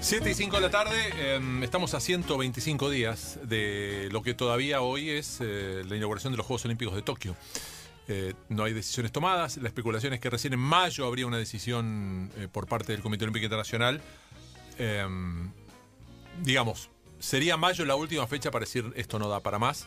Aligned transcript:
7 0.00 0.30
y 0.30 0.34
5 0.34 0.56
de 0.56 0.62
la 0.62 0.70
tarde, 0.70 0.96
eh, 1.14 1.60
estamos 1.62 1.94
a 1.94 2.00
125 2.00 2.88
días 2.90 3.38
de 3.44 4.08
lo 4.10 4.22
que 4.22 4.34
todavía 4.34 4.80
hoy 4.80 5.10
es 5.10 5.38
eh, 5.40 5.82
la 5.86 5.96
inauguración 5.96 6.32
de 6.32 6.38
los 6.38 6.46
Juegos 6.46 6.64
Olímpicos 6.64 6.94
de 6.94 7.02
Tokio. 7.02 7.36
Eh, 8.12 8.34
no 8.48 8.64
hay 8.64 8.72
decisiones 8.72 9.12
tomadas, 9.12 9.56
la 9.58 9.68
especulación 9.68 10.12
es 10.12 10.18
que 10.18 10.28
recién 10.30 10.52
en 10.52 10.58
mayo 10.58 11.06
habría 11.06 11.28
una 11.28 11.36
decisión 11.36 12.28
eh, 12.36 12.48
por 12.50 12.66
parte 12.66 12.90
del 12.90 13.02
Comité 13.02 13.24
Olímpico 13.24 13.44
Internacional. 13.44 14.00
Eh, 14.78 15.06
digamos, 16.42 16.90
sería 17.20 17.56
mayo 17.56 17.84
la 17.84 17.94
última 17.94 18.26
fecha 18.26 18.50
para 18.50 18.64
decir 18.64 18.92
esto 18.96 19.20
no 19.20 19.28
da 19.28 19.38
para 19.38 19.60
más. 19.60 19.86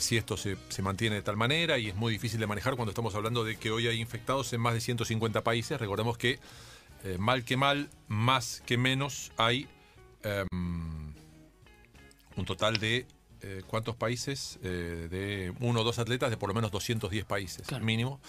si 0.00 0.16
esto 0.16 0.36
se, 0.36 0.56
se 0.68 0.82
mantiene 0.82 1.16
de 1.16 1.22
tal 1.22 1.36
manera 1.36 1.78
y 1.78 1.86
es 1.86 1.94
muy 1.94 2.12
difícil 2.12 2.40
de 2.40 2.48
manejar 2.48 2.74
cuando 2.74 2.90
estamos 2.90 3.14
hablando 3.14 3.44
de 3.44 3.56
que 3.56 3.70
hoy 3.70 3.86
hay 3.86 4.00
infectados 4.00 4.52
en 4.52 4.60
más 4.60 4.74
de 4.74 4.80
150 4.80 5.42
países. 5.42 5.80
Recordemos 5.80 6.18
que 6.18 6.40
eh, 7.04 7.16
mal 7.18 7.44
que 7.44 7.56
mal, 7.56 7.88
más 8.08 8.62
que 8.66 8.76
menos, 8.76 9.32
hay 9.36 9.66
em, 10.22 11.14
un 12.36 12.44
total 12.44 12.78
de 12.78 13.06
eh, 13.40 13.62
¿cuántos 13.66 13.94
países? 13.94 14.58
Eh, 14.64 15.06
de 15.10 15.52
uno 15.60 15.80
o 15.80 15.84
dos 15.84 15.98
atletas 16.00 16.28
de 16.30 16.36
por 16.36 16.48
lo 16.48 16.54
menos 16.54 16.70
210 16.72 17.24
países, 17.24 17.66
Claro. 17.66 17.84
mínimo. 17.84 18.20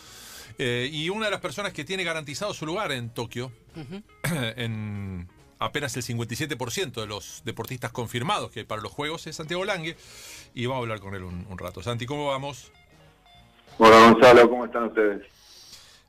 Eh, 0.60 0.90
y 0.92 1.10
una 1.10 1.26
de 1.26 1.32
las 1.32 1.42
personas 1.42 1.74
que 1.74 1.84
tiene 1.84 2.04
garantizado 2.04 2.54
su 2.54 2.66
lugar 2.66 2.92
en 2.92 3.10
Tokio, 3.10 3.52
en 4.56 5.28
apenas 5.58 5.96
el 5.98 6.04
57% 6.04 7.02
de 7.02 7.08
los 7.08 7.42
deportistas 7.44 7.92
confirmados 7.92 8.52
que 8.52 8.60
hay 8.62 8.66
para 8.66 8.82
los 8.82 8.92
Juegos 8.92 9.26
es 9.28 9.36
Santiago 9.36 9.66
Lange, 9.66 9.96
y 10.54 10.66
vamos 10.68 10.82
a 10.82 10.84
hablar 10.84 11.00
con 11.00 11.16
él 11.16 11.24
un, 11.24 11.46
un 11.50 11.58
rato. 11.58 11.82
Santi, 11.82 12.06
¿cómo 12.06 12.28
vamos? 12.28 12.72
Hola 13.78 14.12
Gonzalo, 14.12 14.50
¿cómo 14.50 14.66
están 14.66 14.84
ustedes? 14.86 15.26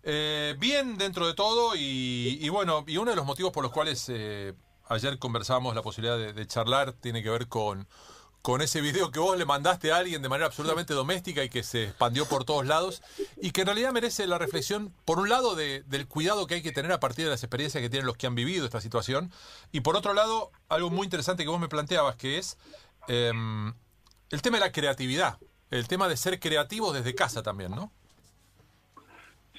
Eh, 0.02 0.54
bien 0.58 0.96
dentro 0.96 1.26
de 1.26 1.34
todo 1.34 1.72
y, 1.76 2.48
bueno, 2.48 2.84
y 2.86 2.96
uno 2.96 3.10
de 3.10 3.16
los 3.16 3.26
motivos 3.26 3.52
por 3.52 3.62
los 3.62 3.70
cuales 3.72 4.06
eh, 4.08 4.54
ayer 4.88 5.18
conversábamos 5.18 5.74
la 5.74 5.82
posibilidad 5.82 6.16
de, 6.32 6.46
charlar 6.46 6.92
tiene 6.94 7.22
que 7.22 7.28
ver 7.28 7.48
con, 7.48 7.86
con 8.40 8.62
ese 8.62 8.80
video 8.80 9.10
que 9.10 9.18
vos 9.20 9.36
le 9.36 9.44
mandaste 9.44 9.92
a 9.92 9.98
alguien 9.98 10.22
de 10.22 10.30
manera 10.30 10.46
absolutamente 10.46 10.94
doméstica 10.94 11.44
y 11.44 11.50
que 11.50 11.62
se 11.62 11.84
expandió 11.84 12.24
por 12.26 12.44
todos 12.44 12.64
lados 12.66 13.02
y 13.42 13.50
que 13.50 13.60
en 13.60 13.66
realidad 13.66 13.92
merece 13.92 14.26
la 14.26 14.38
reflexión, 14.38 14.94
por 15.04 15.18
un 15.18 15.28
lado, 15.28 15.54
de- 15.54 15.82
del 15.86 16.08
cuidado 16.08 16.46
que 16.46 16.54
hay 16.54 16.62
que 16.62 16.72
tener 16.72 16.92
a 16.92 17.00
partir 17.00 17.26
de 17.26 17.32
las 17.32 17.42
experiencias 17.42 17.82
que 17.82 17.90
tienen 17.90 18.06
los 18.06 18.16
que 18.16 18.26
han 18.26 18.34
vivido 18.34 18.64
esta 18.64 18.80
situación 18.80 19.30
y 19.70 19.80
por 19.80 19.96
otro 19.96 20.14
lado, 20.14 20.50
algo 20.70 20.88
muy 20.88 21.04
interesante 21.04 21.42
que 21.44 21.50
vos 21.50 21.60
me 21.60 21.68
planteabas 21.68 22.16
que 22.16 22.38
es 22.38 22.56
em, 23.06 23.74
el 24.30 24.40
tema 24.40 24.56
de 24.56 24.64
la 24.64 24.72
creatividad, 24.72 25.38
el 25.70 25.86
tema 25.88 26.08
de 26.08 26.16
ser 26.16 26.40
creativos 26.40 26.94
desde 26.94 27.14
casa 27.14 27.42
también, 27.42 27.72
¿no? 27.72 27.92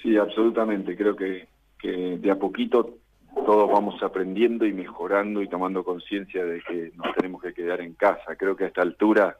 Sí, 0.02 0.16
absolutamente. 0.16 0.96
Creo 0.96 1.14
que, 1.16 1.46
que 1.78 2.18
de 2.18 2.30
a 2.30 2.36
poquito 2.36 2.98
todos 3.46 3.70
vamos 3.70 4.02
aprendiendo 4.02 4.66
y 4.66 4.72
mejorando 4.72 5.40
y 5.42 5.48
tomando 5.48 5.84
conciencia 5.84 6.44
de 6.44 6.60
que 6.62 6.92
nos 6.96 7.14
tenemos 7.14 7.40
que 7.42 7.54
quedar 7.54 7.80
en 7.80 7.94
casa. 7.94 8.36
Creo 8.36 8.54
que 8.56 8.64
a 8.64 8.66
esta 8.68 8.82
altura 8.82 9.36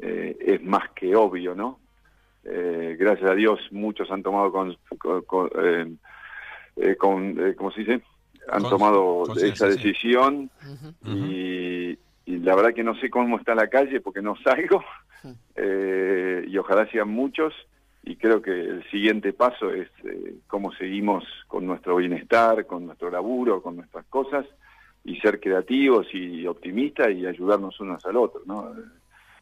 eh, 0.00 0.36
es 0.40 0.62
más 0.62 0.90
que 0.94 1.16
obvio, 1.16 1.54
¿no? 1.54 1.80
Eh, 2.44 2.96
gracias 2.98 3.30
a 3.30 3.34
Dios 3.34 3.60
muchos 3.70 4.10
han 4.10 4.22
tomado 4.22 4.50
con, 4.52 4.76
con, 4.98 5.22
con, 5.22 5.50
eh, 5.56 5.94
eh, 6.76 6.96
con, 6.96 7.38
eh, 7.40 7.54
¿cómo 7.54 7.70
se 7.70 7.80
dice? 7.80 8.02
Han 8.50 8.62
Con- 8.62 8.70
tomado 8.70 9.32
esa 9.36 9.70
sí. 9.70 9.76
decisión 9.76 10.50
y, 11.06 11.90
y 12.26 12.38
la 12.40 12.56
verdad 12.56 12.74
que 12.74 12.82
no 12.82 12.94
sé 12.96 13.10
cómo 13.10 13.38
está 13.38 13.54
la 13.54 13.68
calle 13.68 14.00
porque 14.00 14.22
no 14.22 14.34
salgo 14.44 14.82
Sí. 15.22 15.28
eh, 15.54 16.44
y 16.48 16.58
ojalá 16.58 16.84
sean 16.90 17.08
muchos 17.08 17.54
y 18.02 18.16
creo 18.16 18.42
que 18.42 18.50
el 18.50 18.90
siguiente 18.90 19.32
paso 19.32 19.72
es 19.72 19.88
eh, 20.04 20.34
cómo 20.48 20.72
seguimos 20.72 21.24
con 21.46 21.66
nuestro 21.66 21.96
bienestar, 21.96 22.66
con 22.66 22.86
nuestro 22.86 23.10
laburo, 23.10 23.62
con 23.62 23.76
nuestras 23.76 24.04
cosas 24.06 24.44
y 25.04 25.16
ser 25.20 25.40
creativos 25.40 26.06
y 26.12 26.46
optimistas 26.46 27.10
y 27.10 27.26
ayudarnos 27.26 27.78
unos 27.80 28.04
al 28.04 28.16
otro, 28.16 28.42
¿no? 28.46 28.72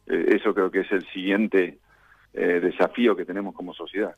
Eh, 0.07 0.37
eso 0.37 0.55
creo 0.55 0.71
que 0.71 0.81
es 0.81 0.93
el 0.93 1.07
siguiente 1.13 1.79
eh, 2.33 2.61
desafío 2.61 3.17
que 3.17 3.25
tenemos 3.25 3.55
como 3.55 3.75
sociedad. 3.75 4.15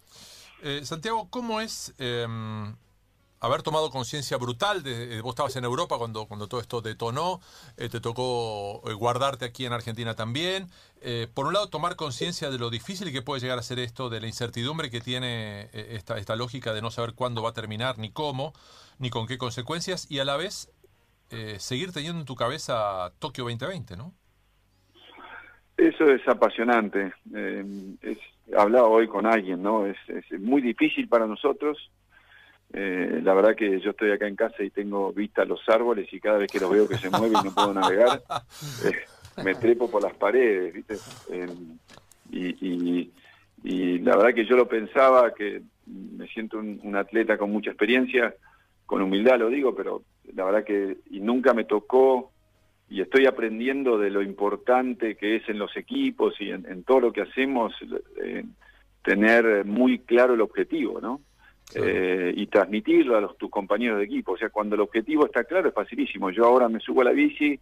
Eh, 0.62 0.84
Santiago, 0.84 1.28
¿cómo 1.31 1.60
es 1.60 1.94
eh, 1.98 2.26
haber 3.42 3.62
tomado 3.62 3.91
conciencia 3.91 4.36
brutal? 4.36 4.82
De, 4.82 5.19
eh, 5.19 5.20
vos 5.20 5.32
estabas 5.32 5.54
en 5.56 5.64
Europa 5.64 5.98
cuando, 5.98 6.26
cuando 6.26 6.48
todo 6.48 6.60
esto 6.60 6.80
detonó, 6.80 7.41
eh, 7.76 7.88
te 7.88 8.00
tocó 8.00 8.82
eh, 8.88 8.94
guardarte 8.94 9.44
aquí 9.44 9.66
en 9.66 9.72
Argentina 9.72 10.14
también. 10.14 10.69
Por 11.34 11.47
un 11.47 11.52
lado, 11.52 11.69
tomar 11.69 11.97
conciencia 11.97 12.48
de 12.48 12.58
lo 12.58 12.70
difícil 12.70 13.12
que 13.12 13.22
puede 13.22 13.41
llegar 13.41 13.58
a 13.58 13.62
ser 13.62 13.81
esto, 13.81 14.08
de 14.08 14.20
la 14.20 14.28
incertidumbre 14.28 14.88
que 14.88 15.00
tiene 15.00 15.69
esta, 15.72 16.16
esta 16.16 16.36
lógica 16.36 16.72
de 16.72 16.81
no 16.81 16.92
saber 16.92 17.14
cuándo 17.14 17.42
va 17.42 17.50
a 17.50 17.52
terminar, 17.52 17.98
ni 17.98 18.12
cómo, 18.12 18.52
ni 19.00 19.10
con 19.10 19.26
qué 19.26 19.36
consecuencias, 19.36 20.08
y 20.08 20.20
a 20.20 20.25
la 20.25 20.36
vez 20.36 20.70
seguir 21.58 21.91
teniendo 21.92 22.20
en 22.20 22.25
tu 22.25 22.36
cabeza 22.36 23.12
Tokio 23.19 23.42
2020, 23.42 23.97
¿no? 23.97 24.14
Eso 25.76 26.04
es 26.04 26.26
apasionante. 26.28 27.12
Eh, 27.34 27.64
es, 28.02 28.19
hablaba 28.56 28.86
hoy 28.86 29.08
con 29.08 29.26
alguien, 29.26 29.62
¿no? 29.62 29.86
Es 29.86 29.97
muy 30.38 30.62
difícil 30.62 31.08
para 31.08 31.26
nosotros. 31.26 31.91
Eh, 32.75 33.21
la 33.22 33.34
verdad 33.34 33.55
que 33.55 33.81
yo 33.81 33.91
estoy 33.91 34.12
acá 34.12 34.27
en 34.27 34.37
casa 34.37 34.62
y 34.62 34.71
tengo 34.71 35.12
vista 35.12 35.43
a 35.43 35.44
los 35.44 35.60
árboles 35.69 36.10
y 36.12 36.21
cada 36.21 36.38
vez 36.38 36.50
que 36.50 36.60
los 36.60 36.71
veo 36.71 36.88
que 36.88 36.97
se 36.97 37.10
mueven 37.10 37.41
y 37.43 37.44
no 37.44 37.55
puedo 37.55 37.75
navegar, 37.75 38.22
eh, 38.84 39.43
me 39.44 39.55
trepo 39.55 39.91
por 39.91 40.03
las 40.03 40.15
paredes, 40.15 40.72
¿viste? 40.72 40.94
Eh, 41.31 41.47
y, 42.31 42.47
y, 42.66 43.12
y 43.62 43.99
la 43.99 44.16
verdad 44.16 44.34
que 44.34 44.47
yo 44.47 44.56
lo 44.56 44.69
pensaba, 44.69 45.34
que 45.34 45.62
me 45.87 46.27
siento 46.28 46.59
un, 46.59 46.81
un 46.82 46.97
atleta 46.97 47.37
con 47.37 47.50
mucha 47.50 47.71
experiencia, 47.71 48.34
con 48.87 49.03
humildad 49.03 49.38
lo 49.38 49.49
digo, 49.49 49.75
pero 49.75 50.03
la 50.34 50.44
verdad 50.44 50.65
que 50.65 50.99
y 51.11 51.21
nunca 51.21 51.53
me 51.53 51.65
tocó 51.65 52.32
y 52.88 53.00
estoy 53.00 53.27
aprendiendo 53.27 53.99
de 53.99 54.11
lo 54.11 54.22
importante 54.22 55.16
que 55.16 55.37
es 55.37 55.49
en 55.49 55.59
los 55.59 55.77
equipos 55.77 56.41
y 56.41 56.50
en, 56.50 56.66
en 56.66 56.84
todo 56.84 57.00
lo 57.00 57.12
que 57.12 57.22
hacemos 57.22 57.75
eh, 58.22 58.44
tener 59.03 59.65
muy 59.65 59.99
claro 59.99 60.34
el 60.34 60.41
objetivo, 60.41 61.00
¿no? 61.00 61.21
Claro. 61.71 61.89
Eh, 61.89 62.34
y 62.37 62.47
transmitirlo 62.49 63.17
a 63.17 63.21
los, 63.21 63.39
tus 63.39 63.50
compañeros 63.50 63.99
de 63.99 64.05
equipo. 64.05 64.33
O 64.33 64.37
sea, 64.37 64.50
cuando 64.50 64.75
el 64.75 64.83
objetivo 64.83 65.27
está 65.27 65.45
claro 65.45 65.69
es 65.69 65.75
facilísimo. 65.75 66.31
Yo 66.31 66.45
ahora 66.45 66.69
me 66.69 66.81
subo 66.81 67.00
a 67.00 67.05
la 67.05 67.12
bici 67.12 67.59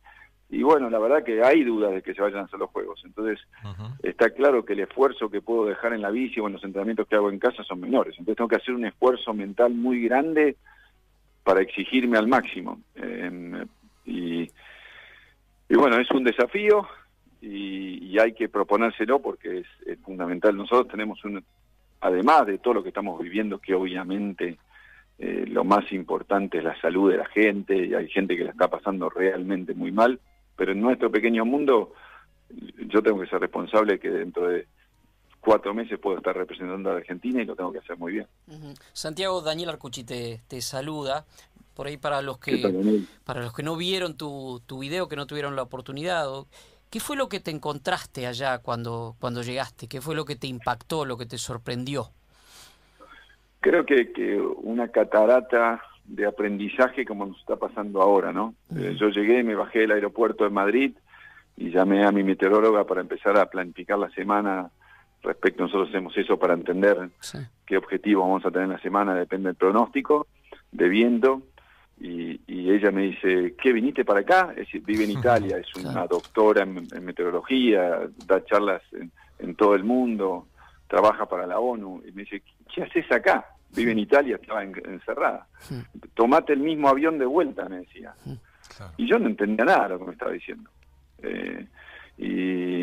y 0.52 0.62
bueno, 0.64 0.90
la 0.90 0.98
verdad 0.98 1.22
que 1.22 1.44
hay 1.44 1.62
dudas 1.62 1.92
de 1.92 2.02
que 2.02 2.12
se 2.12 2.20
vayan 2.20 2.40
a 2.40 2.44
hacer 2.44 2.58
los 2.58 2.70
juegos. 2.70 3.00
Entonces, 3.04 3.38
está 4.02 4.30
claro 4.30 4.64
que 4.64 4.72
el 4.72 4.80
esfuerzo 4.80 5.30
que 5.30 5.40
puedo 5.40 5.66
dejar 5.66 5.92
en 5.92 6.02
la 6.02 6.10
bici 6.10 6.40
o 6.40 6.48
en 6.48 6.54
los 6.54 6.64
entrenamientos 6.64 7.06
que 7.06 7.14
hago 7.14 7.30
en 7.30 7.38
casa 7.38 7.62
son 7.62 7.78
menores. 7.78 8.14
Entonces 8.18 8.36
tengo 8.36 8.48
que 8.48 8.56
hacer 8.56 8.74
un 8.74 8.84
esfuerzo 8.84 9.32
mental 9.32 9.72
muy 9.72 10.02
grande 10.02 10.56
para 11.44 11.62
exigirme 11.62 12.18
al 12.18 12.26
máximo. 12.26 12.80
Eh, 12.96 13.64
y, 14.06 14.50
y 15.68 15.76
bueno, 15.76 16.00
es 16.00 16.10
un 16.10 16.24
desafío 16.24 16.84
y, 17.40 18.04
y 18.06 18.18
hay 18.18 18.32
que 18.32 18.48
proponérselo 18.48 19.20
porque 19.20 19.58
es, 19.58 19.66
es 19.86 20.00
fundamental. 20.00 20.56
Nosotros 20.56 20.88
tenemos 20.88 21.24
un, 21.24 21.44
además 22.00 22.46
de 22.46 22.58
todo 22.58 22.74
lo 22.74 22.82
que 22.82 22.88
estamos 22.88 23.20
viviendo, 23.20 23.58
que 23.58 23.74
obviamente 23.74 24.58
eh, 25.18 25.44
lo 25.46 25.64
más 25.64 25.90
importante 25.92 26.58
es 26.58 26.64
la 26.64 26.80
salud 26.80 27.10
de 27.10 27.18
la 27.18 27.26
gente 27.26 27.76
y 27.86 27.94
hay 27.94 28.08
gente 28.08 28.36
que 28.36 28.44
la 28.44 28.50
está 28.50 28.68
pasando 28.68 29.10
realmente 29.10 29.74
muy 29.74 29.92
mal, 29.92 30.18
pero 30.56 30.72
en 30.72 30.80
nuestro 30.80 31.10
pequeño 31.10 31.44
mundo 31.44 31.92
yo 32.88 33.02
tengo 33.02 33.20
que 33.20 33.28
ser 33.28 33.40
responsable 33.40 33.98
que 33.98 34.10
dentro 34.10 34.48
de 34.48 34.66
cuatro 35.40 35.74
meses 35.74 35.98
puedo 35.98 36.18
estar 36.18 36.36
representando 36.36 36.90
a 36.90 36.94
la 36.94 36.98
Argentina 37.00 37.42
y 37.42 37.44
lo 37.44 37.56
tengo 37.56 37.72
que 37.72 37.78
hacer 37.78 37.96
muy 37.96 38.12
bien. 38.12 38.26
Santiago, 38.92 39.40
Daniel 39.40 39.70
Arcucci 39.70 40.04
te, 40.04 40.40
te 40.48 40.60
saluda. 40.60 41.24
Por 41.74 41.86
ahí 41.86 41.96
para 41.96 42.20
los 42.20 42.38
¿Qué 42.38 42.60
que 42.60 43.04
para 43.24 43.40
los 43.40 43.54
que 43.54 43.62
no 43.62 43.76
vieron 43.76 44.14
tu, 44.16 44.60
tu 44.66 44.80
video, 44.80 45.08
que 45.08 45.16
no 45.16 45.26
tuvieron 45.26 45.56
la 45.56 45.62
oportunidad, 45.62 46.26
¿qué 46.90 47.00
fue 47.00 47.16
lo 47.16 47.28
que 47.28 47.40
te 47.40 47.50
encontraste 47.50 48.26
allá 48.26 48.58
cuando, 48.58 49.16
cuando 49.20 49.42
llegaste? 49.42 49.88
¿Qué 49.88 50.00
fue 50.00 50.14
lo 50.14 50.24
que 50.24 50.36
te 50.36 50.46
impactó, 50.46 51.04
lo 51.04 51.16
que 51.16 51.26
te 51.26 51.38
sorprendió? 51.38 52.10
Creo 53.60 53.84
que, 53.86 54.12
que 54.12 54.38
una 54.40 54.88
catarata 54.88 55.82
de 56.04 56.26
aprendizaje 56.26 57.04
como 57.04 57.26
nos 57.26 57.38
está 57.38 57.56
pasando 57.56 58.02
ahora, 58.02 58.32
¿no? 58.32 58.54
Eh, 58.76 58.96
yo 58.98 59.10
llegué, 59.10 59.42
me 59.44 59.54
bajé 59.54 59.80
del 59.80 59.92
aeropuerto 59.92 60.44
de 60.44 60.50
Madrid 60.50 60.92
y 61.56 61.70
llamé 61.70 62.04
a 62.04 62.10
mi 62.10 62.22
meteoróloga 62.24 62.84
para 62.84 63.00
empezar 63.02 63.36
a 63.38 63.46
planificar 63.46 63.98
la 63.98 64.10
semana 64.10 64.70
respecto, 65.22 65.62
nosotros 65.62 65.90
hacemos 65.90 66.16
eso 66.16 66.38
para 66.38 66.54
entender 66.54 67.10
Sí. 67.20 67.38
qué 67.66 67.76
objetivo 67.76 68.22
vamos 68.22 68.44
a 68.46 68.50
tener 68.50 68.64
en 68.64 68.72
la 68.72 68.80
semana, 68.80 69.14
depende 69.14 69.48
del 69.50 69.56
pronóstico, 69.56 70.26
de 70.72 70.88
viento, 70.88 71.42
y, 72.00 72.40
y 72.46 72.70
ella 72.70 72.90
me 72.90 73.02
dice, 73.02 73.54
¿qué 73.62 73.72
viniste 73.72 74.04
para 74.04 74.20
acá? 74.20 74.48
Es 74.52 74.66
decir, 74.66 74.82
vive 74.84 75.04
en 75.04 75.10
Italia, 75.18 75.58
es 75.58 75.74
una 75.76 76.06
doctora 76.06 76.62
en, 76.62 76.86
en 76.92 77.04
meteorología, 77.04 78.08
da 78.26 78.44
charlas 78.44 78.82
en, 78.92 79.10
en 79.38 79.54
todo 79.54 79.74
el 79.74 79.84
mundo, 79.84 80.46
trabaja 80.88 81.26
para 81.26 81.46
la 81.46 81.58
ONU, 81.60 82.02
y 82.08 82.12
me 82.12 82.22
dice, 82.22 82.42
¿qué 82.74 82.82
haces 82.82 83.10
acá? 83.12 83.46
Vive 83.76 83.92
en 83.92 83.98
Italia, 84.00 84.36
estaba 84.40 84.64
en- 84.64 84.72
encerrada. 84.84 85.46
Tomate 86.14 86.54
el 86.54 86.60
mismo 86.60 86.88
avión 86.88 87.18
de 87.18 87.26
vuelta, 87.26 87.68
me 87.68 87.78
decía. 87.80 88.12
Claro. 88.76 88.92
Y 88.96 89.08
yo 89.08 89.18
no 89.18 89.28
entendía 89.28 89.64
nada 89.64 89.84
de 89.84 89.88
lo 89.90 89.98
que 90.00 90.04
me 90.06 90.12
estaba 90.12 90.32
diciendo. 90.32 90.70
Eh, 91.22 91.66
y, 92.18 92.80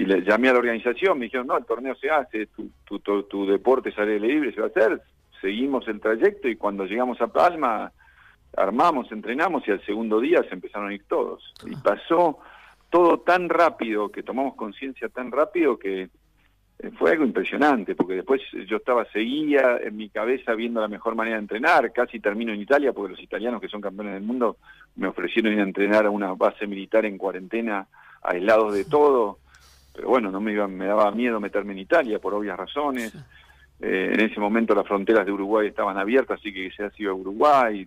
y 0.00 0.04
le 0.06 0.22
llamé 0.22 0.48
a 0.48 0.52
la 0.54 0.58
organización, 0.58 1.18
me 1.18 1.26
dijeron, 1.26 1.46
no, 1.46 1.56
el 1.56 1.64
torneo 1.64 1.94
se 1.96 2.10
hace, 2.10 2.46
tu, 2.46 2.70
tu, 2.84 2.98
tu, 3.00 3.22
tu 3.24 3.46
deporte 3.46 3.92
sale 3.92 4.18
libre, 4.18 4.52
se 4.52 4.60
va 4.60 4.66
a 4.66 4.70
hacer, 4.70 5.00
seguimos 5.40 5.86
el 5.88 6.00
trayecto 6.00 6.48
y 6.48 6.56
cuando 6.56 6.84
llegamos 6.84 7.20
a 7.20 7.26
Palma 7.28 7.92
armamos, 8.56 9.10
entrenamos 9.12 9.66
y 9.66 9.70
al 9.70 9.84
segundo 9.84 10.20
día 10.20 10.42
se 10.48 10.54
empezaron 10.54 10.88
a 10.88 10.94
ir 10.94 11.04
todos. 11.08 11.52
Y 11.66 11.76
pasó 11.76 12.38
todo 12.90 13.20
tan 13.20 13.48
rápido, 13.48 14.10
que 14.10 14.22
tomamos 14.22 14.54
conciencia 14.54 15.08
tan 15.08 15.32
rápido 15.32 15.78
que 15.78 16.10
eh, 16.78 16.90
fue 16.98 17.12
algo 17.12 17.24
impresionante, 17.24 17.94
porque 17.94 18.14
después 18.14 18.42
yo 18.68 18.76
estaba, 18.76 19.04
seguía 19.06 19.78
en 19.82 19.96
mi 19.96 20.10
cabeza 20.10 20.54
viendo 20.54 20.80
la 20.80 20.88
mejor 20.88 21.14
manera 21.14 21.36
de 21.36 21.42
entrenar, 21.42 21.92
casi 21.92 22.20
termino 22.20 22.52
en 22.52 22.60
Italia, 22.60 22.92
porque 22.92 23.12
los 23.12 23.22
italianos 23.22 23.60
que 23.60 23.68
son 23.68 23.80
campeones 23.80 24.14
del 24.14 24.22
mundo 24.22 24.56
me 24.96 25.08
ofrecieron 25.08 25.52
ir 25.54 25.60
a 25.60 25.64
entrenar 25.64 26.06
a 26.06 26.10
una 26.10 26.34
base 26.34 26.66
militar 26.66 27.06
en 27.06 27.18
cuarentena, 27.18 27.86
aislados 28.22 28.74
de 28.74 28.84
todo, 28.84 29.38
pero 29.94 30.08
bueno, 30.08 30.30
no 30.30 30.40
me, 30.40 30.52
iba, 30.52 30.66
me 30.68 30.86
daba 30.86 31.10
miedo 31.12 31.40
meterme 31.40 31.72
en 31.72 31.80
Italia 31.80 32.18
por 32.18 32.34
obvias 32.34 32.56
razones. 32.56 33.14
Eh, 33.80 34.10
en 34.14 34.20
ese 34.20 34.40
momento 34.40 34.74
las 34.74 34.86
fronteras 34.86 35.26
de 35.26 35.32
Uruguay 35.32 35.68
estaban 35.68 35.98
abiertas, 35.98 36.38
así 36.40 36.52
que 36.52 36.70
se 36.70 36.84
ha 36.84 36.90
sido 36.90 37.12
a 37.12 37.14
Uruguay. 37.14 37.86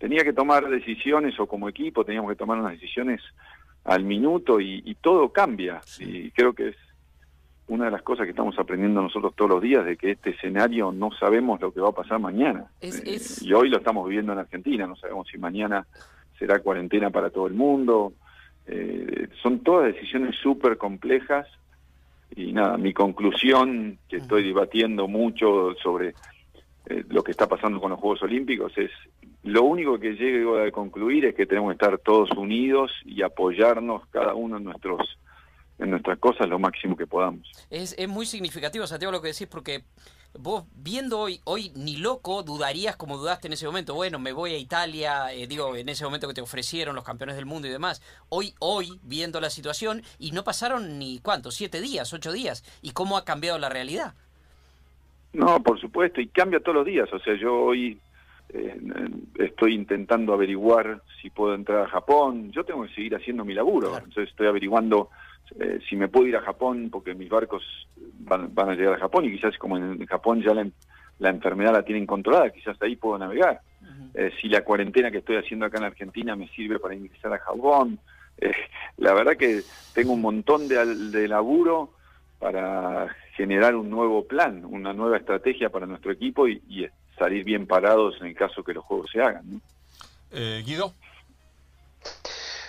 Tenía 0.00 0.24
que 0.24 0.32
tomar 0.32 0.66
decisiones, 0.70 1.38
o 1.38 1.46
como 1.46 1.68
equipo 1.68 2.06
teníamos 2.06 2.30
que 2.30 2.36
tomar 2.36 2.58
unas 2.58 2.72
decisiones 2.72 3.20
al 3.84 4.02
minuto 4.02 4.58
y, 4.58 4.96
todo 5.02 5.28
cambia. 5.28 5.82
Y 5.98 6.30
creo 6.30 6.54
que 6.54 6.68
es 6.68 6.76
una 7.68 7.84
de 7.84 7.90
las 7.90 8.00
cosas 8.00 8.24
que 8.24 8.30
estamos 8.30 8.58
aprendiendo 8.58 9.02
nosotros 9.02 9.34
todos 9.36 9.50
los 9.50 9.62
días, 9.62 9.84
de 9.84 9.98
que 9.98 10.12
este 10.12 10.30
escenario 10.30 10.90
no 10.90 11.10
sabemos 11.12 11.60
lo 11.60 11.70
que 11.70 11.82
va 11.82 11.90
a 11.90 11.92
pasar 11.92 12.18
mañana. 12.18 12.64
Eh, 12.80 13.20
y 13.42 13.52
hoy 13.52 13.68
lo 13.68 13.76
estamos 13.76 14.08
viviendo 14.08 14.32
en 14.32 14.38
Argentina, 14.38 14.86
no 14.86 14.96
sabemos 14.96 15.28
si 15.28 15.36
mañana 15.36 15.86
será 16.38 16.60
cuarentena 16.60 17.10
para 17.10 17.28
todo 17.28 17.46
el 17.46 17.52
mundo. 17.52 18.14
Eh, 18.66 19.28
son 19.42 19.58
todas 19.58 19.92
decisiones 19.92 20.34
súper 20.36 20.78
complejas 20.78 21.46
y 22.34 22.54
nada, 22.54 22.78
mi 22.78 22.94
conclusión, 22.94 23.98
que 24.08 24.16
estoy 24.16 24.44
debatiendo 24.44 25.08
mucho 25.08 25.74
sobre 25.82 26.14
eh, 26.86 27.04
lo 27.08 27.22
que 27.22 27.32
está 27.32 27.46
pasando 27.46 27.80
con 27.80 27.90
los 27.90 28.00
Juegos 28.00 28.22
Olímpicos, 28.22 28.72
es 28.78 28.90
lo 29.42 29.62
único 29.62 29.98
que 29.98 30.12
llego 30.12 30.58
a 30.58 30.70
concluir 30.70 31.24
es 31.24 31.34
que 31.34 31.46
tenemos 31.46 31.70
que 31.70 31.74
estar 31.74 31.98
todos 31.98 32.30
unidos 32.32 32.92
y 33.04 33.22
apoyarnos 33.22 34.06
cada 34.08 34.34
uno 34.34 34.58
en 34.58 34.64
nuestros 34.64 35.18
en 35.78 35.90
nuestras 35.90 36.18
cosas 36.18 36.46
lo 36.46 36.58
máximo 36.58 36.94
que 36.94 37.06
podamos. 37.06 37.50
Es, 37.70 37.94
es 37.98 38.06
muy 38.06 38.26
significativo, 38.26 38.86
Santiago, 38.86 39.12
lo 39.12 39.22
que 39.22 39.28
decís, 39.28 39.46
porque 39.46 39.82
vos 40.38 40.64
viendo 40.74 41.18
hoy, 41.18 41.40
hoy 41.44 41.72
ni 41.74 41.96
loco 41.96 42.42
dudarías 42.42 42.96
como 42.96 43.16
dudaste 43.16 43.46
en 43.48 43.54
ese 43.54 43.66
momento, 43.66 43.94
bueno, 43.94 44.18
me 44.18 44.32
voy 44.32 44.52
a 44.52 44.58
Italia, 44.58 45.32
eh, 45.32 45.46
digo, 45.46 45.74
en 45.76 45.88
ese 45.88 46.04
momento 46.04 46.28
que 46.28 46.34
te 46.34 46.42
ofrecieron 46.42 46.94
los 46.94 47.04
campeones 47.04 47.36
del 47.36 47.46
mundo 47.46 47.66
y 47.66 47.70
demás. 47.70 48.02
Hoy, 48.28 48.54
hoy, 48.60 49.00
viendo 49.02 49.40
la 49.40 49.48
situación, 49.48 50.02
y 50.18 50.32
no 50.32 50.44
pasaron 50.44 50.98
ni 50.98 51.18
cuánto, 51.20 51.50
siete 51.50 51.80
días, 51.80 52.12
ocho 52.12 52.30
días, 52.30 52.62
y 52.82 52.92
cómo 52.92 53.16
ha 53.16 53.24
cambiado 53.24 53.58
la 53.58 53.70
realidad. 53.70 54.14
No, 55.32 55.62
por 55.62 55.80
supuesto, 55.80 56.20
y 56.20 56.28
cambia 56.28 56.60
todos 56.60 56.74
los 56.74 56.86
días. 56.86 57.10
O 57.12 57.18
sea, 57.20 57.34
yo 57.38 57.54
hoy 57.54 57.98
eh, 58.52 58.80
estoy 59.38 59.74
intentando 59.74 60.32
averiguar 60.32 61.02
si 61.20 61.30
puedo 61.30 61.54
entrar 61.54 61.84
a 61.84 61.88
Japón. 61.88 62.50
Yo 62.52 62.64
tengo 62.64 62.84
que 62.84 62.94
seguir 62.94 63.14
haciendo 63.14 63.44
mi 63.44 63.54
laburo. 63.54 63.96
Entonces 63.96 64.28
estoy 64.28 64.46
averiguando 64.46 65.10
eh, 65.58 65.80
si 65.88 65.96
me 65.96 66.08
puedo 66.08 66.26
ir 66.26 66.36
a 66.36 66.42
Japón 66.42 66.88
porque 66.90 67.14
mis 67.14 67.28
barcos 67.28 67.62
van, 68.20 68.50
a 68.56 68.74
llegar 68.74 68.94
a 68.94 69.00
Japón 69.00 69.24
y 69.24 69.32
quizás 69.32 69.56
como 69.58 69.76
en, 69.76 70.06
Japón 70.06 70.42
ya 70.42 70.54
la, 70.54 71.30
enfermedad 71.30 71.72
la 71.72 71.82
tienen 71.82 72.06
controlada, 72.06 72.50
quizás 72.50 72.80
ahí 72.82 72.96
puedo 72.96 73.18
navegar. 73.18 73.60
Eh, 74.14 74.32
si 74.40 74.48
la 74.48 74.62
cuarentena 74.62 75.10
que 75.10 75.18
estoy 75.18 75.36
haciendo 75.36 75.66
acá 75.66 75.78
en 75.78 75.84
Argentina 75.84 76.36
me 76.36 76.48
sirve 76.48 76.78
para 76.78 76.94
ingresar 76.94 77.32
a 77.32 77.38
Japón. 77.38 77.98
Eh, 78.38 78.52
la 78.96 79.12
verdad 79.14 79.36
que 79.36 79.62
tengo 79.94 80.12
un 80.12 80.20
montón 80.20 80.68
de, 80.68 81.28
laburo 81.28 81.92
para 82.38 83.14
generar 83.36 83.74
un 83.76 83.90
nuevo 83.90 84.26
plan, 84.26 84.64
una 84.64 84.92
nueva 84.92 85.18
estrategia 85.18 85.68
para 85.68 85.86
nuestro 85.86 86.12
equipo 86.12 86.48
y, 86.48 86.88
salir 87.20 87.44
bien 87.44 87.66
parados 87.66 88.16
en 88.20 88.28
el 88.28 88.34
caso 88.34 88.64
que 88.64 88.72
los 88.72 88.84
juegos 88.84 89.10
se 89.12 89.20
hagan. 89.20 89.60
Guido. 90.32 90.94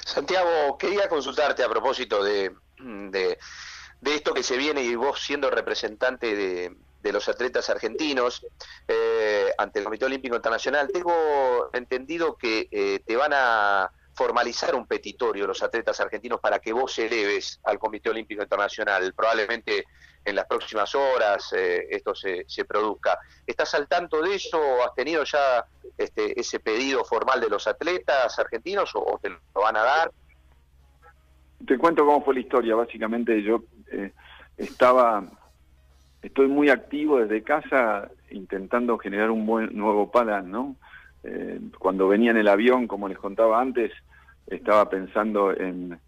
Santiago, 0.05 0.77
quería 0.77 1.07
consultarte 1.07 1.63
a 1.63 1.69
propósito 1.69 2.21
de, 2.21 2.51
de, 2.79 3.37
esto 4.03 4.33
que 4.33 4.43
se 4.43 4.57
viene 4.57 4.83
y 4.83 4.95
vos 4.95 5.21
siendo 5.21 5.49
representante 5.49 6.35
de, 6.35 7.11
los 7.13 7.29
atletas 7.29 7.69
argentinos 7.69 8.45
eh, 8.87 9.51
ante 9.57 9.79
el 9.79 9.85
Comité 9.85 10.05
Olímpico 10.05 10.35
Internacional, 10.35 10.89
tengo 10.91 11.69
entendido 11.73 12.35
que 12.35 12.67
eh, 12.71 12.99
te 13.05 13.15
van 13.15 13.31
a 13.33 13.89
formalizar 14.13 14.75
un 14.75 14.85
petitorio 14.85 15.47
los 15.47 15.63
atletas 15.63 15.99
argentinos 16.01 16.41
para 16.41 16.59
que 16.59 16.73
vos 16.73 16.99
eleves 16.99 17.59
al 17.63 17.79
Comité 17.79 18.09
Olímpico 18.09 18.43
Internacional. 18.43 19.13
Probablemente 19.13 19.85
en 20.23 20.35
las 20.35 20.45
próximas 20.45 20.93
horas 20.93 21.51
eh, 21.53 21.87
esto 21.89 22.13
se, 22.13 22.45
se, 22.47 22.65
produzca. 22.65 23.17
¿Estás 23.45 23.73
al 23.75 23.87
tanto 23.87 24.21
de 24.21 24.35
eso? 24.35 24.59
¿Has 24.83 24.93
tenido 24.95 25.23
ya 25.23 25.65
este, 25.97 26.39
ese 26.39 26.59
pedido 26.59 27.03
formal 27.03 27.41
de 27.41 27.49
los 27.49 27.67
atletas 27.67 28.37
argentinos 28.37 28.91
o 28.93 29.19
te 29.21 29.29
lo 29.29 29.39
van 29.53 29.77
a 29.77 29.83
dar? 29.83 30.11
te 31.65 31.77
cuento 31.77 32.05
cómo 32.05 32.23
fue 32.23 32.35
la 32.35 32.39
historia. 32.39 32.75
Básicamente 32.75 33.41
yo 33.43 33.63
eh, 33.91 34.11
estaba, 34.57 35.23
estoy 36.21 36.47
muy 36.47 36.69
activo 36.69 37.19
desde 37.19 37.43
casa 37.43 38.09
intentando 38.29 38.97
generar 38.97 39.31
un 39.31 39.45
buen 39.45 39.75
nuevo 39.75 40.11
plan, 40.11 40.49
¿no? 40.49 40.75
Eh, 41.23 41.59
cuando 41.77 42.07
venía 42.07 42.31
en 42.31 42.37
el 42.37 42.47
avión, 42.47 42.87
como 42.87 43.07
les 43.07 43.17
contaba 43.17 43.61
antes, 43.61 43.91
estaba 44.47 44.89
pensando 44.89 45.51
en, 45.55 45.99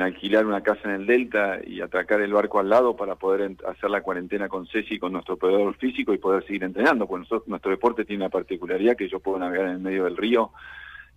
alquilar 0.00 0.46
una 0.46 0.62
casa 0.62 0.82
en 0.84 0.90
el 0.92 1.06
Delta 1.06 1.58
y 1.64 1.80
atracar 1.80 2.20
el 2.20 2.32
barco 2.32 2.60
al 2.60 2.68
lado 2.68 2.96
para 2.96 3.16
poder 3.16 3.56
hacer 3.66 3.90
la 3.90 4.00
cuarentena 4.00 4.48
con 4.48 4.66
Ceci, 4.66 4.98
con 4.98 5.12
nuestro 5.12 5.36
proveedor 5.36 5.74
físico 5.76 6.14
y 6.14 6.18
poder 6.18 6.44
seguir 6.46 6.64
entrenando, 6.64 7.06
porque 7.06 7.22
nosotros, 7.22 7.48
nuestro 7.48 7.70
deporte 7.70 8.04
tiene 8.04 8.24
una 8.24 8.30
particularidad 8.30 8.96
que 8.96 9.08
yo 9.08 9.20
puedo 9.20 9.38
navegar 9.38 9.66
en 9.66 9.72
el 9.72 9.80
medio 9.80 10.04
del 10.04 10.16
río 10.16 10.52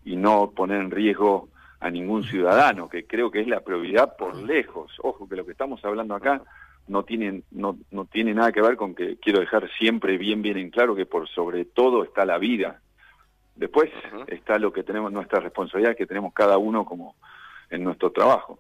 y 0.04 0.16
no 0.16 0.52
poner 0.52 0.82
en 0.82 0.92
riesgo 0.92 1.50
a 1.80 1.90
ningún 1.90 2.24
ciudadano, 2.24 2.90
que 2.90 3.06
creo 3.06 3.30
que 3.30 3.42
es 3.42 3.48
la 3.48 3.62
prioridad 3.62 4.16
por 4.16 4.36
lejos. 4.36 4.92
Ojo, 5.04 5.30
que 5.30 5.36
lo 5.36 5.46
que 5.46 5.52
estamos 5.52 5.84
hablando 5.86 6.16
acá 6.16 6.42
no 6.88 7.04
tiene, 7.04 7.44
no, 7.52 7.78
no 7.92 8.06
tiene 8.06 8.34
nada 8.34 8.52
que 8.52 8.62
ver 8.62 8.76
con 8.76 8.96
que 8.96 9.18
quiero 9.18 9.40
dejar 9.40 9.70
siempre 9.78 10.18
bien, 10.18 10.42
bien 10.42 10.58
en 10.58 10.70
claro 10.70 10.96
que 10.96 11.06
por 11.06 11.28
sobre 11.30 11.66
todo 11.66 12.04
está 12.04 12.26
la 12.26 12.38
vida. 12.38 12.82
Después 13.56 13.90
está 14.28 14.58
lo 14.58 14.74
que 14.74 14.84
tenemos, 14.84 15.12
nuestra 15.12 15.40
responsabilidad 15.40 15.96
que 15.96 16.06
tenemos 16.06 16.34
cada 16.34 16.58
uno 16.58 16.86
como 16.86 17.16
en 17.70 17.84
nuestro 17.84 18.12
trabajo. 18.12 18.60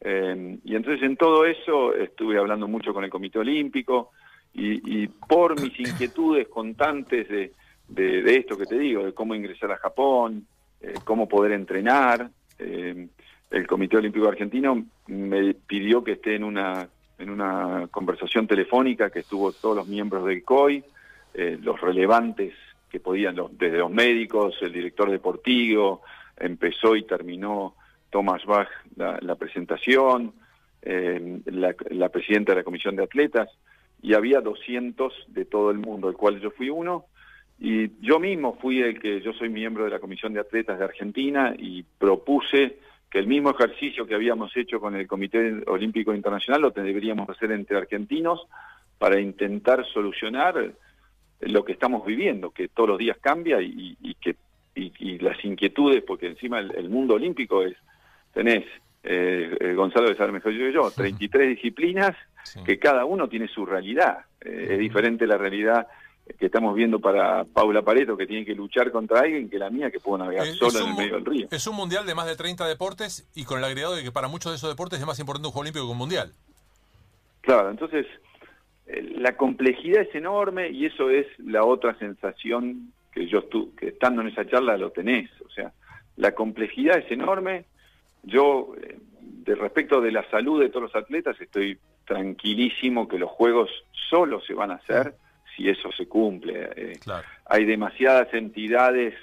Eh, 0.00 0.58
y 0.64 0.76
entonces 0.76 1.02
en 1.02 1.16
todo 1.16 1.44
eso 1.44 1.94
estuve 1.94 2.38
hablando 2.38 2.68
mucho 2.68 2.92
con 2.92 3.04
el 3.04 3.10
Comité 3.10 3.38
Olímpico 3.38 4.10
y, 4.52 5.06
por 5.08 5.60
mis 5.60 5.78
inquietudes 5.78 6.48
constantes 6.48 7.28
de, 7.28 7.52
de, 7.88 8.36
esto 8.36 8.56
que 8.56 8.64
te 8.64 8.78
digo, 8.78 9.04
de 9.04 9.12
cómo 9.12 9.34
ingresar 9.34 9.70
a 9.70 9.76
Japón, 9.76 10.46
eh, 10.80 10.94
cómo 11.04 11.28
poder 11.28 11.52
entrenar, 11.52 12.30
eh, 12.58 13.08
el 13.50 13.66
Comité 13.66 13.98
Olímpico 13.98 14.28
Argentino 14.28 14.86
me 15.08 15.54
pidió 15.54 16.02
que 16.02 16.12
esté 16.12 16.34
en 16.34 16.44
una, 16.44 16.88
en 17.18 17.30
una 17.30 17.88
conversación 17.90 18.46
telefónica 18.46 19.10
que 19.10 19.20
estuvo 19.20 19.52
todos 19.52 19.76
los 19.76 19.86
miembros 19.86 20.24
del 20.24 20.42
COI, 20.42 20.82
eh, 21.34 21.58
los 21.60 21.80
relevantes 21.80 22.54
que 22.90 23.00
podían, 23.00 23.36
los, 23.36 23.56
desde 23.56 23.78
los 23.78 23.90
médicos, 23.90 24.56
el 24.62 24.72
director 24.72 25.10
deportivo, 25.10 26.02
empezó 26.36 26.96
y 26.96 27.04
terminó 27.04 27.74
Thomas 28.10 28.44
Bach 28.44 28.68
la, 28.96 29.34
presentación, 29.36 30.32
eh, 30.82 31.40
la, 31.46 31.74
la, 31.90 32.08
presidenta 32.08 32.52
de 32.52 32.56
la 32.56 32.64
Comisión 32.64 32.96
de 32.96 33.04
Atletas, 33.04 33.48
y 34.02 34.14
había 34.14 34.40
200 34.40 35.12
de 35.28 35.44
todo 35.44 35.70
el 35.70 35.78
mundo, 35.78 36.08
del 36.08 36.16
cual 36.16 36.40
yo 36.40 36.50
fui 36.50 36.70
uno, 36.70 37.06
y 37.58 37.90
yo 38.00 38.20
mismo 38.20 38.58
fui 38.60 38.82
el 38.82 39.00
que, 39.00 39.20
yo 39.22 39.32
soy 39.32 39.48
miembro 39.48 39.84
de 39.84 39.90
la 39.90 39.98
Comisión 39.98 40.32
de 40.34 40.40
Atletas 40.40 40.78
de 40.78 40.84
Argentina 40.84 41.54
y 41.58 41.82
propuse 41.82 42.78
que 43.10 43.18
el 43.18 43.26
mismo 43.26 43.50
ejercicio 43.50 44.06
que 44.06 44.14
habíamos 44.14 44.54
hecho 44.56 44.78
con 44.78 44.94
el 44.94 45.06
Comité 45.06 45.62
Olímpico 45.66 46.14
Internacional 46.14 46.60
lo 46.60 46.70
deberíamos 46.70 47.28
hacer 47.30 47.52
entre 47.52 47.78
argentinos 47.78 48.46
para 48.98 49.20
intentar 49.20 49.86
solucionar 49.86 50.72
lo 51.40 51.64
que 51.64 51.72
estamos 51.72 52.04
viviendo, 52.04 52.50
que 52.50 52.68
todos 52.68 52.90
los 52.90 52.98
días 52.98 53.16
cambia 53.20 53.60
y, 53.60 53.96
que 54.20 54.36
y, 54.74 55.18
las 55.18 55.42
inquietudes, 55.44 56.02
porque 56.02 56.26
encima 56.26 56.58
el, 56.60 56.88
mundo 56.90 57.14
olímpico 57.14 57.62
es, 57.62 57.76
tenés, 58.36 58.64
eh, 59.02 59.56
eh, 59.60 59.72
Gonzalo 59.72 60.10
de 60.10 60.14
saber 60.14 60.32
mejor 60.32 60.52
yo 60.52 60.66
que 60.66 60.72
yo, 60.72 60.90
33 60.90 61.48
disciplinas 61.56 62.14
que 62.66 62.78
cada 62.78 63.06
uno 63.06 63.28
tiene 63.28 63.48
su 63.48 63.64
realidad. 63.64 64.18
Eh, 64.42 64.68
es 64.72 64.78
diferente 64.78 65.26
la 65.26 65.38
realidad 65.38 65.86
que 66.38 66.46
estamos 66.46 66.74
viendo 66.74 67.00
para 67.00 67.44
Paula 67.44 67.80
Pareto, 67.80 68.14
que 68.14 68.26
tiene 68.26 68.44
que 68.44 68.54
luchar 68.54 68.90
contra 68.90 69.20
alguien, 69.20 69.48
que 69.48 69.58
la 69.58 69.70
mía, 69.70 69.90
que 69.90 70.00
puedo 70.00 70.18
navegar 70.18 70.46
sola 70.48 70.80
en 70.80 70.88
el 70.88 70.96
medio 70.96 71.14
del 71.14 71.24
río. 71.24 71.48
Es 71.50 71.66
un 71.66 71.76
mundial 71.76 72.04
de 72.04 72.14
más 72.14 72.26
de 72.26 72.36
30 72.36 72.68
deportes 72.68 73.26
y 73.34 73.44
con 73.44 73.58
el 73.58 73.64
agregado 73.64 73.96
de 73.96 74.02
que 74.02 74.12
para 74.12 74.28
muchos 74.28 74.52
de 74.52 74.56
esos 74.56 74.68
deportes 74.68 75.00
es 75.00 75.06
más 75.06 75.18
importante 75.18 75.48
un 75.48 75.52
Juego 75.52 75.62
Olímpico 75.62 75.86
que 75.86 75.92
un 75.92 75.98
mundial. 75.98 76.32
Claro, 77.40 77.70
entonces 77.70 78.06
eh, 78.86 79.14
la 79.16 79.36
complejidad 79.36 80.02
es 80.02 80.14
enorme 80.14 80.68
y 80.68 80.84
eso 80.84 81.08
es 81.08 81.26
la 81.38 81.64
otra 81.64 81.96
sensación 81.98 82.92
que 83.12 83.26
yo 83.28 83.38
estuve, 83.38 83.70
que 83.78 83.88
estando 83.88 84.20
en 84.20 84.28
esa 84.28 84.46
charla 84.46 84.76
lo 84.76 84.90
tenés. 84.90 85.30
O 85.40 85.50
sea, 85.50 85.72
la 86.16 86.32
complejidad 86.32 86.98
es 86.98 87.10
enorme. 87.10 87.64
Yo, 88.26 88.74
eh, 88.82 88.98
de 89.20 89.54
respecto 89.54 90.00
de 90.00 90.12
la 90.12 90.28
salud 90.30 90.60
de 90.60 90.68
todos 90.68 90.92
los 90.92 90.96
atletas, 90.96 91.40
estoy 91.40 91.78
tranquilísimo 92.04 93.08
que 93.08 93.18
los 93.18 93.30
juegos 93.30 93.70
solo 94.10 94.40
se 94.40 94.52
van 94.52 94.72
a 94.72 94.74
hacer 94.74 95.14
si 95.56 95.68
eso 95.68 95.90
se 95.92 96.06
cumple. 96.06 96.68
Eh, 96.76 96.98
hay 97.46 97.64
demasiadas 97.64 98.32
entidades 98.34 99.14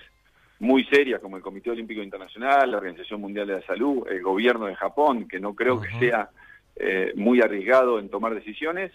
muy 0.59 0.85
serias 0.85 1.19
como 1.19 1.37
el 1.37 1.43
Comité 1.43 1.69
Olímpico 1.69 2.01
Internacional, 2.01 2.71
la 2.71 2.77
Organización 2.77 3.21
Mundial 3.21 3.47
de 3.47 3.55
la 3.55 3.65
Salud, 3.65 4.07
el 4.09 4.23
gobierno 4.23 4.65
de 4.65 4.75
Japón, 4.75 5.27
que 5.27 5.39
no 5.39 5.53
creo 5.53 5.81
que 5.81 5.89
sea 5.99 6.29
eh, 6.75 7.11
muy 7.15 7.41
arriesgado 7.41 7.99
en 7.99 8.09
tomar 8.09 8.33
decisiones, 8.33 8.91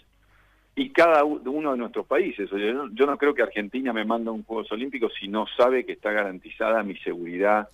y 0.75 0.91
cada 0.91 1.23
uno 1.25 1.71
de 1.73 1.77
nuestros 1.77 2.05
países. 2.05 2.49
Yo, 2.49 3.05
no 3.05 3.17
creo 3.17 3.33
que 3.33 3.41
Argentina 3.41 3.91
me 3.91 4.05
manda 4.05 4.31
un 4.31 4.43
Juegos 4.43 4.71
Olímpicos 4.71 5.11
si 5.19 5.27
no 5.27 5.45
sabe 5.57 5.85
que 5.85 5.93
está 5.93 6.11
garantizada 6.11 6.83
mi 6.83 6.95
seguridad 6.97 7.67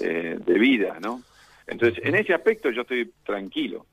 eh, 0.00 0.38
de 0.38 0.58
vida, 0.58 0.98
¿no? 1.00 1.20
Entonces, 1.66 2.02
en 2.04 2.14
ese 2.14 2.34
aspecto 2.34 2.70
yo 2.70 2.82
estoy 2.82 3.12
tranquilo. 3.24 3.86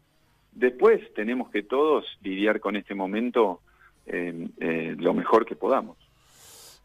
Después 0.51 1.13
tenemos 1.13 1.49
que 1.49 1.63
todos 1.63 2.05
lidiar 2.21 2.59
con 2.59 2.75
este 2.75 2.93
momento 2.93 3.61
eh, 4.05 4.95
lo 4.97 5.13
mejor 5.13 5.45
que 5.45 5.55
podamos. 5.55 5.97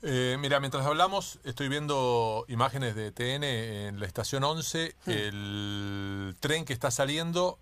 Eh, 0.03 0.37
mira, 0.39 0.61
mientras 0.61 0.87
hablamos, 0.87 1.41
estoy 1.45 1.69
viendo 1.69 2.45
imágenes 2.49 2.95
de 2.95 3.11
TN 3.11 3.45
en 3.45 4.01
la 4.01 4.07
estación 4.07 4.45
11. 4.45 4.95
Hmm. 5.05 5.11
El 5.11 6.35
tren 6.39 6.65
que 6.65 6.73
está 6.73 6.91
saliendo 6.91 7.59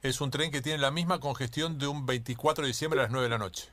es 0.00 0.20
un 0.20 0.30
tren 0.30 0.50
que 0.50 0.62
tiene 0.62 0.78
la 0.78 0.90
misma 0.90 1.20
congestión 1.20 1.78
de 1.78 1.88
un 1.88 2.06
24 2.06 2.62
de 2.62 2.68
diciembre 2.68 3.00
a 3.00 3.04
las 3.04 3.12
9 3.12 3.24
de 3.24 3.30
la 3.30 3.38
noche. 3.38 3.68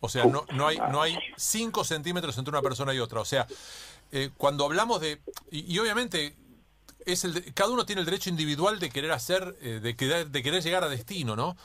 O 0.00 0.08
sea, 0.08 0.26
no, 0.26 0.44
no 0.52 0.66
hay 0.66 0.76
no 0.90 1.00
hay 1.00 1.16
5 1.36 1.82
centímetros 1.84 2.36
entre 2.36 2.50
una 2.50 2.60
persona 2.60 2.92
y 2.92 2.98
otra. 2.98 3.20
O 3.20 3.24
sea, 3.24 3.46
eh, 4.12 4.30
cuando 4.36 4.66
hablamos 4.66 5.00
de... 5.00 5.18
Y, 5.50 5.78
obviamente 5.78 6.34
es 7.06 7.24
el 7.24 7.52
cada 7.54 7.70
uno 7.70 7.86
tiene 7.86 8.00
el 8.00 8.06
derecho 8.06 8.30
individual 8.30 8.78
de 8.78 8.90
querer 8.90 9.12
hacer, 9.12 9.56
eh, 9.60 9.80
de, 9.82 9.96
querer, 9.96 10.28
de 10.30 10.42
querer 10.42 10.62
llegar 10.62 10.84
a 10.84 10.88
destino, 10.88 11.36
¿no? 11.36 11.56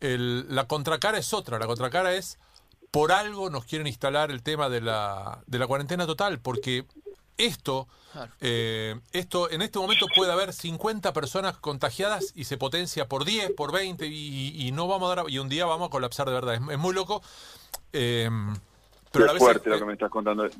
la 0.00 0.68
contracara 0.68 1.18
es 1.18 1.32
otra. 1.32 1.58
La 1.58 1.66
contracara 1.66 2.14
es 2.14 2.38
por 2.90 3.12
algo 3.12 3.50
nos 3.50 3.64
quieren 3.64 3.86
instalar 3.86 4.30
el 4.30 4.42
tema 4.42 4.68
de 4.68 4.80
la, 4.80 5.40
de 5.46 5.58
la 5.58 5.66
cuarentena 5.66 6.06
total, 6.06 6.38
porque 6.38 6.86
esto, 7.36 7.86
eh, 8.40 8.98
esto 9.12 9.50
en 9.50 9.62
este 9.62 9.78
momento 9.78 10.06
puede 10.14 10.32
haber 10.32 10.52
50 10.52 11.12
personas 11.12 11.56
contagiadas 11.56 12.32
y 12.34 12.44
se 12.44 12.56
potencia 12.56 13.08
por 13.08 13.24
10, 13.24 13.52
por 13.52 13.72
20 13.72 14.06
y, 14.06 14.70
no 14.72 14.86
vamos 14.88 15.10
a 15.10 15.14
dar 15.14 15.30
y 15.30 15.38
un 15.38 15.48
día 15.48 15.66
vamos 15.66 15.88
a 15.88 15.90
colapsar 15.90 16.26
de 16.26 16.34
verdad. 16.34 16.54
Es, 16.54 16.78
muy 16.78 16.94
loco. 16.94 17.22
Eh, 17.92 18.28
pero 19.12 19.24
a 19.24 19.26
la 19.28 19.32
vez 19.32 19.42
fuerte 19.42 19.70
lo 19.70 19.78
que 19.78 19.84
me 19.84 19.92
estás 19.94 20.10
contando. 20.10 20.44
Es 20.44 20.54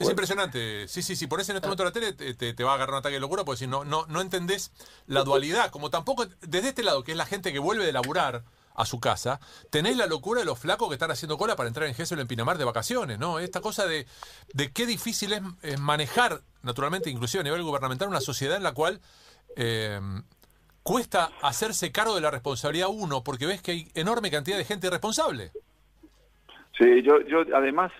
impresionante. 0.00 0.88
Sí, 0.88 1.02
sí, 1.02 1.16
sí. 1.16 1.26
Por 1.26 1.40
eso 1.40 1.52
en 1.52 1.56
este 1.56 1.68
momento 1.68 1.84
la 1.84 1.92
tele 1.92 2.12
te, 2.12 2.34
te, 2.34 2.64
va 2.64 2.72
a 2.72 2.74
agarrar 2.74 2.94
un 2.94 2.98
ataque 2.98 3.14
de 3.14 3.20
locura, 3.20 3.44
porque 3.44 3.60
si 3.60 3.66
no, 3.66 3.84
no, 3.84 4.06
no 4.06 4.20
entendés 4.20 4.72
la 5.06 5.24
dualidad. 5.24 5.70
Como 5.70 5.90
tampoco, 5.90 6.26
desde 6.40 6.68
este 6.68 6.82
lado, 6.82 7.04
que 7.04 7.12
es 7.12 7.16
la 7.16 7.26
gente 7.26 7.52
que 7.52 7.58
vuelve 7.58 7.84
de 7.84 7.92
laburar, 7.92 8.44
a 8.74 8.86
su 8.86 9.00
casa, 9.00 9.40
tenés 9.70 9.96
la 9.96 10.06
locura 10.06 10.40
de 10.40 10.46
los 10.46 10.58
flacos 10.58 10.88
que 10.88 10.94
están 10.94 11.10
haciendo 11.10 11.36
cola 11.36 11.56
para 11.56 11.68
entrar 11.68 11.86
en 11.86 11.94
Gesell 11.94 12.20
en 12.20 12.26
Pinamar 12.26 12.58
de 12.58 12.64
vacaciones, 12.64 13.18
¿no? 13.18 13.38
Esta 13.38 13.60
cosa 13.60 13.86
de, 13.86 14.06
de 14.54 14.72
qué 14.72 14.86
difícil 14.86 15.32
es, 15.62 15.80
manejar, 15.80 16.42
naturalmente, 16.62 17.10
inclusive 17.10 17.40
a 17.40 17.44
nivel 17.44 17.62
gubernamental, 17.62 18.08
una 18.08 18.20
sociedad 18.20 18.56
en 18.56 18.62
la 18.62 18.72
cual 18.72 19.00
eh, 19.56 20.00
cuesta 20.82 21.30
hacerse 21.42 21.92
cargo 21.92 22.14
de 22.14 22.20
la 22.20 22.30
responsabilidad 22.30 22.88
uno, 22.88 23.22
porque 23.22 23.46
ves 23.46 23.62
que 23.62 23.72
hay 23.72 23.90
enorme 23.94 24.30
cantidad 24.30 24.56
de 24.56 24.64
gente 24.64 24.86
irresponsable. 24.86 25.52
Sí, 26.76 27.02
yo, 27.02 27.20
yo 27.22 27.44
además, 27.54 27.92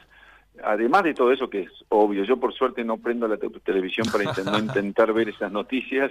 además 0.63 1.05
de 1.05 1.15
todo 1.15 1.33
eso 1.33 1.49
que 1.51 1.63
es 1.63 1.71
obvio, 1.89 2.25
yo 2.25 2.39
por 2.39 2.53
suerte 2.55 2.85
no 2.85 2.99
prendo 2.99 3.29
la 3.29 3.37
televisión 3.37 4.07
para 4.11 4.25
intentar, 4.25 4.59
intentar 4.61 5.13
ver 5.13 5.29
esas 5.29 5.53
noticias 5.53 6.11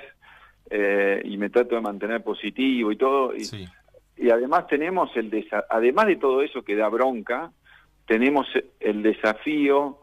eh, 0.69 1.21
y 1.25 1.37
me 1.37 1.49
trato 1.49 1.75
de 1.75 1.81
mantener 1.81 2.23
positivo 2.23 2.91
y 2.91 2.97
todo. 2.97 3.35
Y, 3.35 3.45
sí 3.45 3.67
y 4.21 4.29
además 4.29 4.67
tenemos 4.67 5.09
el 5.15 5.47
además 5.69 6.05
de 6.05 6.15
todo 6.15 6.43
eso 6.43 6.61
que 6.61 6.75
da 6.75 6.87
bronca, 6.89 7.51
tenemos 8.05 8.45
el 8.79 9.01
desafío 9.01 9.97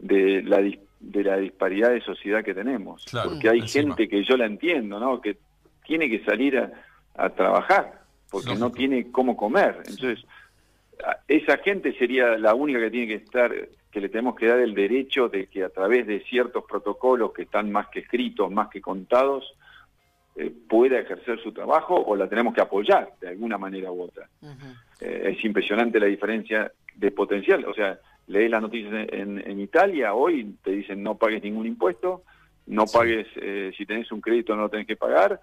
de 0.00 0.42
la 0.42 0.60
de 0.98 1.24
la 1.24 1.36
disparidad 1.36 1.90
de 1.90 2.00
sociedad 2.00 2.44
que 2.44 2.52
tenemos, 2.52 3.04
porque 3.24 3.48
hay 3.48 3.62
gente 3.62 4.08
que 4.08 4.24
yo 4.24 4.36
la 4.36 4.46
entiendo, 4.46 4.98
¿no? 4.98 5.20
Que 5.20 5.38
tiene 5.86 6.10
que 6.10 6.22
salir 6.24 6.58
a, 6.58 7.30
trabajar 7.30 8.00
porque 8.30 8.54
no 8.54 8.70
tiene 8.70 9.10
cómo 9.12 9.36
comer. 9.36 9.82
Entonces, 9.86 10.24
esa 11.28 11.58
gente 11.58 11.92
sería 11.98 12.36
la 12.38 12.54
única 12.54 12.80
que 12.80 12.90
tiene 12.90 13.06
que 13.08 13.24
estar 13.24 13.52
que 13.90 14.00
le 14.00 14.08
tenemos 14.08 14.36
que 14.36 14.46
dar 14.46 14.60
el 14.60 14.74
derecho 14.74 15.28
de 15.28 15.46
que 15.46 15.64
a 15.64 15.68
través 15.68 16.06
de 16.06 16.20
ciertos 16.20 16.64
protocolos 16.64 17.32
que 17.32 17.42
están 17.42 17.72
más 17.72 17.88
que 17.88 18.00
escritos, 18.00 18.50
más 18.50 18.68
que 18.68 18.80
contados, 18.80 19.56
eh, 20.36 20.52
pueda 20.68 21.00
ejercer 21.00 21.40
su 21.42 21.52
trabajo 21.52 21.96
o 21.96 22.14
la 22.14 22.28
tenemos 22.28 22.54
que 22.54 22.60
apoyar 22.60 23.12
de 23.20 23.28
alguna 23.28 23.58
manera 23.58 23.90
u 23.90 24.02
otra. 24.02 24.28
Eh, 25.00 25.34
es 25.36 25.44
impresionante 25.44 25.98
la 25.98 26.06
diferencia 26.06 26.70
de 26.94 27.10
potencial. 27.10 27.64
O 27.64 27.74
sea, 27.74 27.98
lees 28.28 28.50
las 28.50 28.62
noticias 28.62 29.08
en, 29.10 29.60
Italia, 29.60 30.14
hoy 30.14 30.54
te 30.62 30.70
dicen 30.70 31.02
no 31.02 31.16
pagues 31.16 31.42
ningún 31.42 31.66
impuesto, 31.66 32.22
no 32.66 32.84
pagues, 32.86 33.26
eh, 33.36 33.72
si 33.76 33.86
tenés 33.86 34.12
un 34.12 34.20
crédito 34.20 34.54
no 34.54 34.62
lo 34.62 34.68
tenés 34.68 34.86
que 34.86 34.96
pagar, 34.96 35.40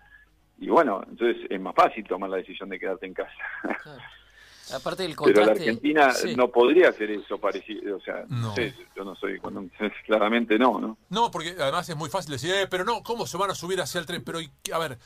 y 0.59 0.69
bueno, 0.69 1.03
entonces 1.07 1.45
es 1.49 1.61
más 1.61 1.75
fácil 1.75 2.03
tomar 2.05 2.29
la 2.29 2.37
decisión 2.37 2.69
de 2.69 2.79
quedarte 2.79 3.05
en 3.05 3.13
casa. 3.13 3.31
Aparte 4.74 5.03
del 5.03 5.15
Pero 5.15 5.45
la 5.45 5.51
Argentina 5.53 6.13
no 6.36 6.50
podría 6.50 6.89
hacer 6.89 7.12
eso 7.12 7.38
parecido, 7.38 7.97
o 7.97 8.01
sea, 8.01 8.25
no. 8.27 8.53
sé, 8.53 8.74
yo 8.95 9.03
no 9.05 9.15
soy, 9.15 9.39
claramente 10.05 10.59
no, 10.59 10.79
¿no? 10.79 10.97
No, 11.09 11.31
porque 11.31 11.55
además 11.57 11.88
es 11.88 11.95
muy 11.95 12.09
fácil 12.09 12.31
decir, 12.31 12.53
eh, 12.53 12.67
pero 12.69 12.83
no, 12.83 13.01
¿cómo 13.01 13.25
se 13.25 13.38
van 13.38 13.51
a 13.51 13.55
subir 13.55 13.79
hacia 13.79 14.00
el 14.00 14.05
tren? 14.05 14.24
Pero, 14.25 14.39
a 14.74 14.79
ver, 14.79 14.97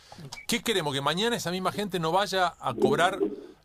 ¿qué 0.47 0.61
queremos? 0.61 0.93
¿Que 0.93 1.01
mañana 1.01 1.35
esa 1.35 1.51
misma 1.51 1.71
gente 1.71 1.99
no 1.99 2.11
vaya 2.11 2.53
a 2.59 2.73
cobrar 2.73 3.19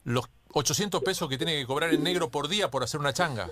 los 0.04 0.28
800 0.52 1.02
pesos 1.02 1.28
que 1.28 1.38
tiene 1.38 1.58
que 1.58 1.66
cobrar 1.66 1.92
en 1.94 2.02
negro 2.02 2.30
por 2.30 2.48
día 2.48 2.70
por 2.70 2.82
hacer 2.82 3.00
una 3.00 3.14
changa? 3.14 3.50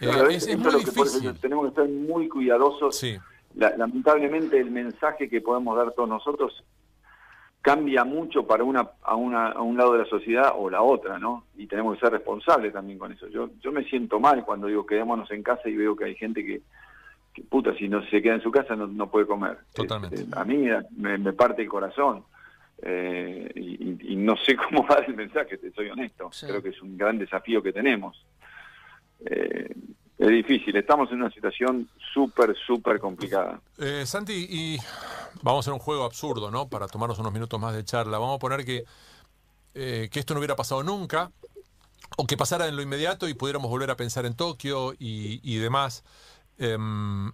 Eh, 0.00 0.10
es, 0.30 0.56
muy 0.56 0.84
difícil. 0.84 1.38
tenemos 1.40 1.64
que 1.64 1.68
estar 1.70 1.88
muy 1.88 2.28
cuidadosos. 2.28 2.96
Sí. 2.96 3.18
lamentablemente 3.54 4.58
el 4.58 4.70
mensaje 4.70 5.28
que 5.28 5.40
podemos 5.40 5.76
dar 5.76 5.92
todos 5.92 6.08
nosotros 6.08 6.64
cambia 7.68 8.02
mucho 8.02 8.46
para 8.46 8.64
una 8.64 8.88
a, 9.02 9.14
una 9.14 9.48
a 9.48 9.60
un 9.60 9.76
lado 9.76 9.92
de 9.92 9.98
la 9.98 10.04
sociedad 10.06 10.52
o 10.56 10.70
la 10.70 10.80
otra, 10.80 11.18
¿no? 11.18 11.44
Y 11.58 11.66
tenemos 11.66 11.94
que 11.94 12.00
ser 12.00 12.12
responsables 12.12 12.72
también 12.72 12.98
con 12.98 13.12
eso. 13.12 13.28
Yo 13.28 13.50
yo 13.60 13.70
me 13.72 13.84
siento 13.84 14.18
mal 14.18 14.42
cuando 14.42 14.68
digo 14.68 14.86
quedémonos 14.86 15.30
en 15.32 15.42
casa 15.42 15.68
y 15.68 15.76
veo 15.76 15.94
que 15.94 16.06
hay 16.06 16.14
gente 16.14 16.42
que, 16.42 16.62
que 17.34 17.42
puta, 17.42 17.74
si 17.74 17.86
no 17.86 18.02
se 18.06 18.22
queda 18.22 18.36
en 18.36 18.40
su 18.40 18.50
casa 18.50 18.74
no, 18.74 18.86
no 18.86 19.10
puede 19.10 19.26
comer. 19.26 19.58
Totalmente. 19.74 20.22
Este, 20.22 20.38
a 20.38 20.44
mí 20.44 20.66
me, 20.96 21.32
parte 21.34 21.60
el 21.60 21.68
corazón. 21.68 22.24
Eh, 22.80 23.50
y, 23.54 24.16
no 24.16 24.34
sé 24.36 24.56
cómo 24.70 24.86
dar 24.88 25.04
el 25.06 25.14
mensaje, 25.14 25.58
te 25.58 25.70
soy 25.72 25.90
honesto. 25.90 26.30
Creo 26.40 26.62
que 26.62 26.70
es 26.70 26.80
un 26.80 26.96
gran 26.96 27.18
desafío 27.18 27.62
que 27.62 27.74
tenemos. 27.74 28.24
Es 30.18 30.28
difícil, 30.28 30.74
estamos 30.76 31.10
en 31.12 31.22
una 31.22 31.30
situación 31.30 31.88
súper, 32.12 32.56
súper 32.66 32.98
complicada. 32.98 33.60
Eh, 33.78 34.04
Santi, 34.04 34.48
y 34.50 34.78
vamos 35.42 35.58
a 35.58 35.60
hacer 35.60 35.72
un 35.72 35.78
juego 35.78 36.04
absurdo, 36.04 36.50
¿no? 36.50 36.68
Para 36.68 36.88
tomarnos 36.88 37.20
unos 37.20 37.32
minutos 37.32 37.60
más 37.60 37.72
de 37.72 37.84
charla. 37.84 38.18
Vamos 38.18 38.34
a 38.34 38.38
poner 38.40 38.64
que, 38.64 38.84
eh, 39.74 40.08
que 40.10 40.18
esto 40.18 40.34
no 40.34 40.40
hubiera 40.40 40.56
pasado 40.56 40.82
nunca, 40.82 41.30
o 42.16 42.26
que 42.26 42.36
pasara 42.36 42.66
en 42.66 42.74
lo 42.74 42.82
inmediato 42.82 43.28
y 43.28 43.34
pudiéramos 43.34 43.70
volver 43.70 43.92
a 43.92 43.96
pensar 43.96 44.26
en 44.26 44.34
Tokio 44.34 44.92
y, 44.98 45.56
demás. 45.58 46.02
Em, 46.58 47.28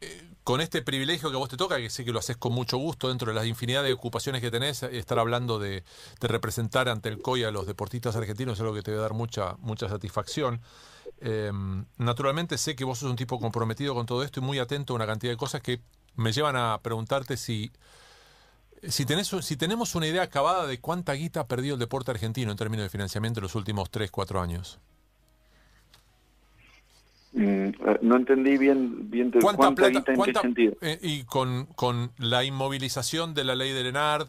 eh, 0.00 0.30
con 0.42 0.62
este 0.62 0.80
privilegio 0.80 1.30
que 1.30 1.36
vos 1.36 1.50
te 1.50 1.58
toca, 1.58 1.76
que 1.76 1.90
sé 1.90 2.06
que 2.06 2.12
lo 2.12 2.20
haces 2.20 2.38
con 2.38 2.52
mucho 2.52 2.78
gusto 2.78 3.08
dentro 3.08 3.28
de 3.28 3.34
las 3.34 3.44
infinidad 3.44 3.82
de 3.82 3.92
ocupaciones 3.92 4.40
que 4.40 4.50
tenés, 4.50 4.84
estar 4.84 5.18
hablando 5.18 5.58
de, 5.58 5.84
representar 6.20 6.88
ante 6.88 7.10
el 7.10 7.20
COI 7.20 7.44
a 7.44 7.50
los 7.50 7.66
deportistas 7.66 8.16
argentinos 8.16 8.54
es 8.54 8.60
algo 8.62 8.72
que 8.72 8.82
te 8.82 8.92
va 8.92 8.98
a 8.98 9.02
dar 9.02 9.12
mucha, 9.12 9.56
mucha 9.58 9.86
satisfacción. 9.90 10.62
Em, 11.20 11.86
naturalmente 11.96 12.58
sé 12.58 12.76
que 12.76 12.84
vos 12.84 12.98
sos 12.98 13.10
un 13.10 13.16
tipo 13.16 13.40
comprometido 13.40 13.94
con 13.94 14.06
todo 14.06 14.22
esto 14.22 14.40
y 14.40 14.42
muy 14.42 14.58
atento 14.58 14.92
a 14.92 14.96
una 14.96 15.06
cantidad 15.06 15.32
de 15.32 15.36
cosas 15.36 15.62
que 15.62 15.80
me 16.14 16.32
llevan 16.32 16.56
a 16.56 16.78
preguntarte 16.82 17.36
si, 17.36 17.70
si, 18.82 19.06
tenés, 19.06 19.28
si 19.28 19.56
tenemos 19.56 19.94
una 19.94 20.06
idea 20.06 20.22
acabada 20.22 20.66
de 20.66 20.78
cuánta 20.78 21.14
guita 21.14 21.40
ha 21.40 21.46
perdido 21.46 21.74
el 21.74 21.80
deporte 21.80 22.10
argentino 22.10 22.50
en 22.50 22.56
términos 22.56 22.84
de 22.84 22.90
financiamiento 22.90 23.40
en 23.40 23.44
los 23.44 23.54
últimos 23.54 23.90
3, 23.90 24.10
4 24.10 24.40
años. 24.40 24.78
Mm, 27.32 27.68
no 28.00 28.16
entendí 28.16 28.56
bien, 28.56 29.10
bien 29.10 29.30
¿Cuánta, 29.30 29.88
guita 29.88 30.12
en 30.12 30.22
qué 30.22 30.32
sentido. 30.32 30.76
Eh, 30.80 30.98
y 31.02 31.24
con, 31.24 31.66
con 31.66 32.12
la 32.18 32.44
inmovilización 32.44 33.34
de 33.34 33.44
la 33.44 33.54
ley 33.54 33.72
de 33.72 33.84
Lenard, 33.84 34.28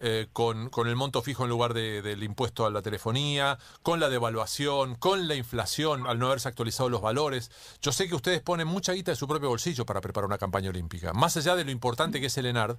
eh, 0.00 0.28
con, 0.32 0.68
con, 0.70 0.86
el 0.86 0.94
monto 0.94 1.22
fijo 1.22 1.42
en 1.42 1.50
lugar 1.50 1.74
del 1.74 2.22
impuesto 2.22 2.64
a 2.64 2.70
la 2.70 2.82
telefonía, 2.82 3.58
con 3.82 3.98
la 3.98 4.08
devaluación, 4.08 4.94
con 4.94 5.26
la 5.26 5.34
inflación, 5.34 6.06
al 6.06 6.20
no 6.20 6.26
haberse 6.26 6.48
actualizado 6.48 6.88
los 6.88 7.02
valores. 7.02 7.50
Yo 7.82 7.90
sé 7.90 8.08
que 8.08 8.14
ustedes 8.14 8.40
ponen 8.40 8.68
mucha 8.68 8.92
guita 8.92 9.10
de 9.10 9.16
su 9.16 9.26
propio 9.26 9.48
bolsillo 9.48 9.84
para 9.84 10.00
preparar 10.00 10.26
una 10.26 10.38
campaña 10.38 10.70
olímpica. 10.70 11.12
Más 11.14 11.36
allá 11.36 11.56
de 11.56 11.64
lo 11.64 11.72
importante 11.72 12.20
que 12.20 12.26
es 12.26 12.38
el 12.38 12.46
ENARD, 12.46 12.76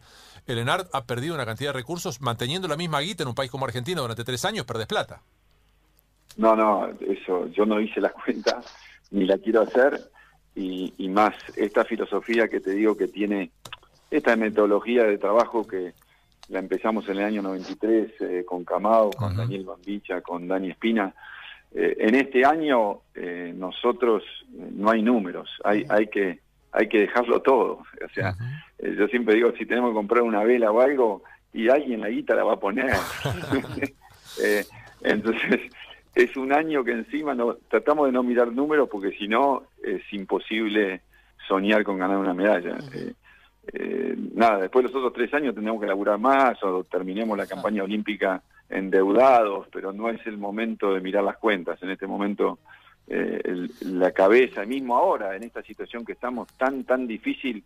el 0.48 0.60
ENARD 0.60 0.88
ha 0.94 1.04
perdido 1.04 1.36
una 1.36 1.46
cantidad 1.46 1.72
de 1.72 1.80
recursos 1.80 2.22
manteniendo 2.22 2.70
la 2.70 2.78
misma 2.78 3.02
guita 3.02 3.24
en 3.24 3.30
un 3.30 3.36
país 3.36 3.52
como 3.52 3.66
Argentina 3.66 4.00
durante 4.00 4.24
tres 4.24 4.46
años, 4.46 4.66
perdés 4.66 4.88
plata. 4.88 5.22
No, 6.38 6.56
no, 6.56 6.88
eso, 7.02 7.48
yo 7.48 7.66
no 7.66 7.82
hice 7.82 8.00
la 8.00 8.10
cuenta, 8.26 8.62
ni 9.12 9.26
la 9.26 9.38
quiero 9.40 9.64
hacer, 9.64 10.10
y 10.56 11.08
más 11.08 11.34
esta 11.56 11.86
filosofía 11.86 12.50
que 12.50 12.60
te 12.60 12.72
digo 12.72 12.96
que 12.96 13.08
tiene, 13.08 13.52
esta 14.12 14.36
metodología 14.36 15.04
de 15.04 15.18
trabajo 15.18 15.66
que, 15.66 15.94
la 16.50 16.60
empezamos 16.60 17.08
en 17.10 17.18
el 17.18 17.24
año 17.24 17.42
93 17.42 18.12
eh, 18.20 18.44
con 18.46 18.66
Camao, 18.66 19.12
con 19.12 19.36
Daniel 19.36 19.66
Bambicha, 19.66 20.22
con 20.22 20.48
Dani 20.48 20.72
Espina, 20.72 21.14
eh, 21.74 21.96
en 22.00 22.16
este 22.16 22.44
año 22.44 23.02
eh, 23.14 23.54
nosotros 23.56 24.24
no 24.50 24.90
hay 24.90 25.02
números, 25.02 25.50
hay, 25.64 25.86
hay 25.90 26.08
que 26.08 26.40
hay 26.72 26.88
que 26.88 27.00
dejarlo 27.00 27.42
todo. 27.42 27.82
O 28.06 28.10
sea, 28.14 28.36
yo 28.78 29.08
siempre 29.08 29.34
digo, 29.34 29.52
si 29.58 29.66
tenemos 29.66 29.90
que 29.90 29.96
comprar 29.96 30.22
una 30.22 30.44
vela 30.44 30.72
o 30.72 30.80
algo, 30.82 31.24
y 31.52 31.68
alguien 31.68 32.02
la 32.02 32.10
guita 32.10 32.36
la 32.36 32.44
va 32.44 32.54
a 32.54 32.60
poner. 32.60 32.92
entonces, 35.02 35.62
es 36.14 36.38
un 36.38 36.54
año 36.54 36.84
que 36.84 36.92
encima 36.92 37.34
no, 37.34 37.56
tratamos 37.70 38.06
de 38.06 38.12
no 38.12 38.22
mirar 38.22 38.52
números 38.52 38.88
porque 38.92 39.12
si 39.18 39.28
no 39.28 39.64
es 39.84 40.02
imposible 40.12 41.02
soñar 41.48 41.84
con 41.84 41.98
ganar 41.98 42.18
una 42.18 42.36
medalla. 42.36 42.78
Eh, 43.72 44.16
nada, 44.34 44.58
después 44.58 44.84
de 44.84 44.90
los 44.90 44.98
otros 44.98 45.14
tres 45.14 45.34
años 45.34 45.54
tendremos 45.54 45.82
que 45.82 45.88
laburar 45.88 46.18
más 46.18 46.62
o 46.64 46.84
terminemos 46.86 47.38
la 47.38 47.46
campaña 47.46 47.84
olímpica 47.84 48.42
endeudados, 48.70 49.68
pero 49.72 49.92
no 49.92 50.10
es 50.10 50.26
el 50.26 50.38
momento 50.38 50.94
de 50.94 51.02
mirar 51.02 51.24
las 51.24 51.38
cuentas. 51.38 51.82
En 51.84 51.92
este 51.92 52.08
momento, 52.08 52.60
eh, 53.08 53.68
la 53.82 54.12
cabeza, 54.12 54.66
mismo 54.66 54.96
ahora, 54.96 55.36
en 55.36 55.44
esta 55.44 55.62
situación 55.62 56.06
que 56.06 56.14
estamos 56.14 56.48
tan, 56.58 56.84
tan 56.84 57.06
difícil, 57.08 57.64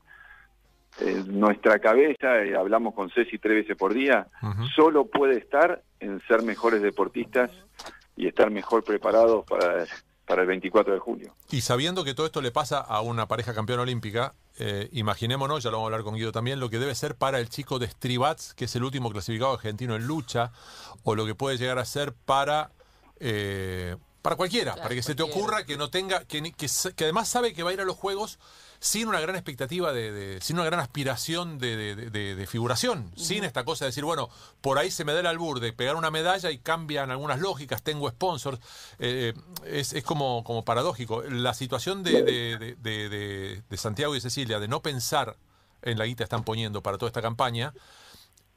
eh, 1.00 1.24
nuestra 1.26 1.80
cabeza, 1.80 2.34
hablamos 2.58 2.94
con 2.94 3.10
Ceci 3.10 3.38
tres 3.38 3.64
veces 3.64 3.78
por 3.78 3.94
día, 3.94 4.28
solo 4.76 5.06
puede 5.06 5.38
estar 5.38 5.82
en 6.00 6.22
ser 6.28 6.44
mejores 6.44 6.82
deportistas 6.82 7.50
y 8.16 8.28
estar 8.28 8.52
mejor 8.52 8.84
preparados 8.84 9.46
para 9.46 9.86
para 10.26 10.42
el 10.42 10.48
24 10.48 10.94
de 10.94 11.00
julio. 11.00 11.36
Y 11.52 11.62
sabiendo 11.62 12.04
que 12.04 12.14
todo 12.14 12.26
esto 12.26 12.42
le 12.42 12.52
pasa 12.52 12.80
a 12.80 13.02
una 13.02 13.28
pareja 13.28 13.54
campeona 13.54 13.84
olímpica, 13.84 14.34
eh, 14.60 14.90
imaginémonos, 14.92 15.64
ya 15.64 15.72
lo 15.72 15.78
vamos 15.78 15.88
a 15.88 15.94
hablar 15.94 16.04
con 16.04 16.16
Guido 16.16 16.32
también, 16.32 16.60
lo 16.60 16.70
que 16.70 16.80
debe 16.80 16.94
ser 16.96 17.16
para 17.16 17.40
el 17.40 17.50
chico 17.50 17.80
de 17.80 17.88
Stribats, 17.88 18.54
que 18.54 18.66
es 18.66 18.76
el 18.76 18.84
último 18.84 19.12
clasificado 19.12 19.54
argentino 19.54 19.96
en 19.96 20.06
lucha, 20.06 20.52
o 21.04 21.16
lo 21.16 21.26
que 21.26 21.36
puede 21.36 21.58
llegar 21.58 21.80
a 21.80 21.86
ser 21.86 22.14
para... 22.14 22.72
Eh, 23.20 23.96
para 24.22 24.38
cualquiera, 24.38 24.76
para 24.76 24.96
que 24.96 25.04
se 25.04 25.16
te 25.16 25.24
ocurra 25.24 25.66
que 25.66 25.76
no 25.76 25.90
tenga, 25.90 26.24
que, 26.24 26.42
que, 26.54 26.68
que 26.96 27.04
además 27.04 27.28
sabe 27.28 27.54
que 27.54 27.62
va 27.62 27.72
a 27.72 27.74
ir 27.74 27.82
a 27.82 27.84
los 27.84 27.98
Juegos 27.98 28.40
sin 28.84 29.08
una 29.08 29.22
gran 29.22 29.38
expectativa, 29.38 29.94
de, 29.94 30.40
sin 30.42 30.58
una 30.58 30.66
gran 30.66 30.82
aspiración 30.82 31.58
de, 31.58 32.46
figuración, 32.50 33.14
sin 33.16 33.46
esta 33.46 33.64
cosa 33.64 33.86
de 33.86 33.90
decir, 33.92 34.04
bueno, 34.04 34.30
por 34.60 34.78
ahí 34.78 34.92
se 34.92 35.06
me 35.06 35.14
da 35.14 35.22
el 35.22 35.26
albur 35.26 35.62
de 35.62 35.72
pegar 35.72 35.96
una 35.96 36.12
medalla 36.12 36.52
y 36.52 36.58
cambian 36.58 37.10
algunas 37.10 37.40
lógicas, 37.40 37.82
tengo 37.82 38.10
sponsors, 38.10 38.60
eh, 39.00 39.34
es, 39.66 39.94
es 39.94 40.04
como, 40.04 40.44
como 40.44 40.66
paradójico. 40.66 41.22
La 41.22 41.54
situación 41.54 42.04
de, 42.04 43.64
Santiago 43.78 44.18
y 44.18 44.22
Cecilia 44.22 44.60
de 44.60 44.68
no 44.68 44.82
pensar 44.82 45.38
en 45.82 45.98
la 45.98 46.06
guita 46.06 46.18
que 46.18 46.24
están 46.26 46.44
poniendo 46.44 46.84
para 46.84 46.98
toda 46.98 47.08
esta 47.08 47.22
campaña 47.22 47.74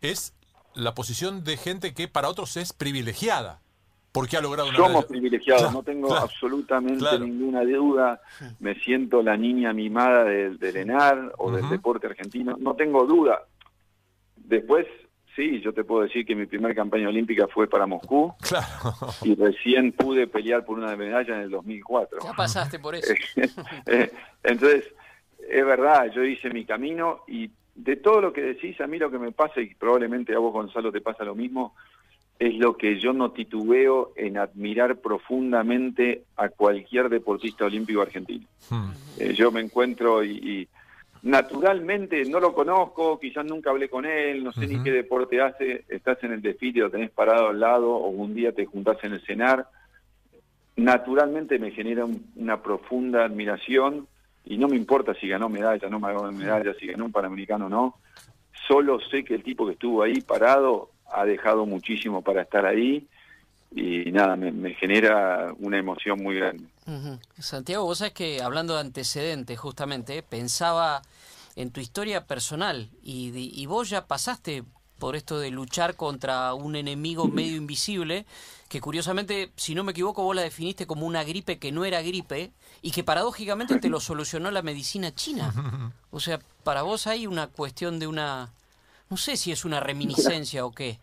es 0.00 0.32
la 0.74 0.92
posición 0.96 1.44
de 1.44 1.56
gente 1.56 1.94
que 1.94 2.08
para 2.08 2.28
otros 2.28 2.56
es 2.56 2.72
privilegiada 2.72 3.60
porque 4.16 4.38
ha 4.38 4.40
logrado 4.40 4.70
una 4.70 4.78
Somos 4.78 5.04
privilegiados, 5.04 5.70
no 5.74 5.82
tengo 5.82 6.14
absolutamente 6.16 7.18
ninguna 7.20 7.62
duda. 7.64 8.22
Me 8.60 8.74
siento 8.76 9.22
la 9.22 9.36
niña 9.36 9.74
mimada 9.74 10.24
del, 10.24 10.58
del 10.58 10.78
ENAR 10.78 11.34
o 11.36 11.52
del 11.52 11.68
deporte 11.68 12.06
argentino, 12.06 12.56
no 12.58 12.74
tengo 12.74 13.04
duda. 13.04 13.42
Después, 14.34 14.86
sí, 15.34 15.60
yo 15.60 15.74
te 15.74 15.84
puedo 15.84 16.04
decir 16.04 16.24
que 16.24 16.34
mi 16.34 16.46
primera 16.46 16.74
campaña 16.74 17.10
olímpica 17.10 17.46
fue 17.46 17.68
para 17.68 17.86
Moscú 17.86 18.34
y 19.22 19.34
recién 19.34 19.92
pude 19.92 20.26
pelear 20.26 20.64
por 20.64 20.78
una 20.78 20.96
medalla 20.96 21.34
en 21.34 21.42
el 21.42 21.50
2004. 21.50 22.20
Ya 22.24 22.32
pasaste 22.32 22.78
por 22.78 22.94
eso. 22.94 23.12
Eh, 23.84 24.10
entonces, 24.42 24.84
es 25.46 25.66
verdad, 25.66 26.10
yo 26.10 26.24
hice 26.24 26.48
mi 26.48 26.64
camino 26.64 27.20
y 27.28 27.50
de 27.74 27.96
todo 27.96 28.22
lo 28.22 28.32
que 28.32 28.40
decís, 28.40 28.80
a 28.80 28.86
mí 28.86 28.98
lo 28.98 29.10
que 29.10 29.18
me 29.18 29.32
pasa, 29.32 29.60
y 29.60 29.74
probablemente 29.74 30.34
a 30.34 30.38
vos 30.38 30.54
Gonzalo 30.54 30.90
te 30.90 31.02
pasa 31.02 31.22
lo 31.22 31.34
mismo, 31.34 31.74
es 32.38 32.54
lo 32.56 32.76
que 32.76 33.00
yo 33.00 33.12
no 33.12 33.30
titubeo 33.30 34.12
en 34.16 34.36
admirar 34.36 34.96
profundamente 34.96 36.24
a 36.36 36.48
cualquier 36.50 37.08
deportista 37.08 37.64
olímpico 37.64 38.02
argentino. 38.02 38.46
Hmm. 38.68 38.90
Eh, 39.18 39.32
yo 39.34 39.50
me 39.50 39.60
encuentro 39.60 40.22
y, 40.22 40.68
naturalmente 41.22 42.24
no 42.26 42.38
lo 42.38 42.54
conozco, 42.54 43.18
quizás 43.18 43.44
nunca 43.44 43.70
hablé 43.70 43.88
con 43.88 44.04
él, 44.04 44.44
no 44.44 44.52
sé 44.52 44.66
ni 44.66 44.80
qué 44.82 44.92
deporte 44.92 45.40
hace, 45.40 45.84
estás 45.88 46.22
en 46.22 46.32
el 46.32 46.42
desfile, 46.42 46.80
lo 46.80 46.90
tenés 46.90 47.10
parado 47.10 47.48
al 47.48 47.58
lado 47.58 47.94
o 47.94 48.08
un 48.10 48.32
día 48.34 48.52
te 48.52 48.66
juntás 48.66 49.02
en 49.02 49.14
el 49.14 49.20
cenar. 49.22 49.66
Naturalmente 50.76 51.58
me 51.58 51.72
genera 51.72 52.06
una 52.36 52.62
profunda 52.62 53.24
admiración 53.24 54.06
y 54.44 54.58
no 54.58 54.68
me 54.68 54.76
importa 54.76 55.14
si 55.14 55.26
ganó 55.26 55.48
medalla, 55.48 55.88
no 55.88 55.98
me 55.98 56.12
ganó 56.12 56.30
medalla, 56.30 56.74
si 56.74 56.86
ganó 56.86 57.06
un 57.06 57.12
panamericano 57.12 57.66
o 57.66 57.70
no. 57.70 57.94
Solo 58.68 59.00
sé 59.10 59.24
que 59.24 59.34
el 59.34 59.42
tipo 59.42 59.66
que 59.66 59.72
estuvo 59.72 60.02
ahí 60.02 60.20
parado 60.20 60.90
ha 61.12 61.24
dejado 61.24 61.66
muchísimo 61.66 62.22
para 62.22 62.42
estar 62.42 62.66
ahí 62.66 63.06
y 63.74 64.10
nada, 64.12 64.36
me, 64.36 64.74
genera 64.74 65.52
una 65.58 65.78
emoción 65.78 66.22
muy 66.22 66.36
grande. 66.36 66.64
Santiago, 67.38 67.84
vos 67.84 67.98
sabés 67.98 68.14
que 68.14 68.42
hablando 68.42 68.74
de 68.74 68.80
antecedentes 68.80 69.58
justamente, 69.58 70.22
pensaba 70.22 71.02
en 71.56 71.70
tu 71.70 71.80
historia 71.80 72.26
personal 72.26 72.88
y, 73.02 73.32
y 73.34 73.66
vos 73.66 73.90
ya 73.90 74.06
pasaste 74.06 74.62
por 74.98 75.16
esto 75.16 75.38
de 75.38 75.50
luchar 75.50 75.94
contra 75.94 76.54
un 76.54 76.76
enemigo 76.76 77.28
medio 77.28 77.56
invisible, 77.56 78.24
que 78.68 78.80
curiosamente, 78.80 79.50
si 79.56 79.74
no 79.74 79.84
me 79.84 79.92
equivoco, 79.92 80.22
vos 80.22 80.34
la 80.34 80.42
definiste 80.42 80.86
como 80.86 81.06
una 81.06 81.22
gripe 81.24 81.58
que 81.58 81.72
no 81.72 81.84
era 81.84 82.02
gripe 82.02 82.50
y 82.82 82.90
que 82.90 83.04
paradójicamente 83.04 83.78
te 83.78 83.88
lo 83.88 84.00
solucionó 84.00 84.50
la 84.50 84.62
medicina 84.62 85.14
china. 85.14 85.52
O 86.10 86.20
sea, 86.20 86.40
para 86.64 86.82
vos 86.82 87.06
hay 87.06 87.26
una 87.26 87.48
cuestión 87.48 87.98
de 87.98 88.06
una 88.06 88.52
no 89.10 89.16
sé 89.16 89.36
si 89.36 89.52
es 89.52 89.64
una 89.64 89.80
reminiscencia 89.80 90.64
o 90.64 90.72
qué. 90.72 90.98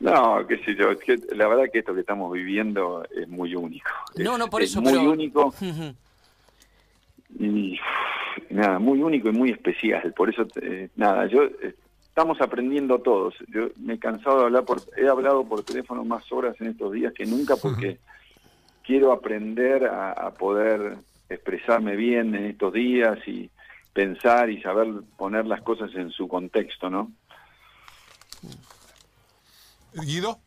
No, 0.00 0.46
qué 0.46 0.58
sé 0.64 0.74
yo, 0.74 0.90
es 0.90 0.98
que 0.98 1.18
la 1.34 1.48
verdad 1.48 1.64
que 1.72 1.78
esto 1.78 1.94
que 1.94 2.00
estamos 2.00 2.32
viviendo 2.32 3.04
es 3.16 3.28
muy 3.28 3.54
único. 3.54 3.90
No, 4.16 4.36
no, 4.36 4.48
por 4.50 4.62
eso, 4.62 4.82
muy 4.82 4.94
único. 4.94 5.54
y 7.38 7.78
nada, 8.50 8.78
muy 8.78 9.02
único 9.02 9.28
y 9.28 9.32
muy 9.32 9.50
especial. 9.50 10.12
Por 10.12 10.30
eso, 10.30 10.46
eh, 10.60 10.88
nada, 10.96 11.26
yo 11.26 11.44
eh, 11.44 11.74
estamos 12.14 12.40
aprendiendo 12.40 13.00
todos. 13.00 13.34
Yo 13.48 13.68
me 13.76 13.94
he 13.94 13.98
cansado 13.98 14.38
de 14.38 14.44
hablar, 14.44 14.64
por, 14.64 14.80
he 14.96 15.08
hablado 15.08 15.44
por 15.44 15.64
teléfono 15.64 16.04
más 16.04 16.30
horas 16.32 16.54
en 16.60 16.68
estos 16.68 16.92
días 16.92 17.12
que 17.12 17.26
nunca 17.26 17.56
porque 17.56 17.98
quiero 18.84 19.12
aprender 19.12 19.86
a, 19.86 20.30
poder 20.32 20.96
expresarme 21.28 21.96
bien 21.96 22.34
en 22.34 22.44
estos 22.44 22.72
días 22.72 23.18
y 23.26 23.50
pensar 23.94 24.50
y 24.50 24.60
saber 24.60 24.88
poner 25.16 25.46
las 25.46 25.62
cosas 25.62 25.90
en 25.94 26.10
su 26.10 26.28
contexto, 26.28 26.90
¿no? 26.90 27.12
Guido. 29.94 30.40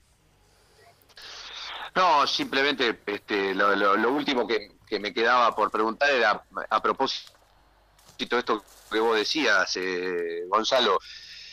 No, 1.95 2.27
simplemente 2.27 2.99
este, 3.07 3.55
lo, 3.55 4.13
último 4.13 4.45
que, 4.45 4.99
me 4.99 5.13
quedaba 5.13 5.55
por 5.55 5.71
preguntar 5.71 6.11
era 6.11 6.43
a 6.69 6.81
propósito 6.81 7.31
de 8.17 8.37
esto 8.37 8.63
que 8.91 8.99
vos 8.99 9.17
decías, 9.17 9.75
eh, 9.77 10.43
Gonzalo, 10.47 10.99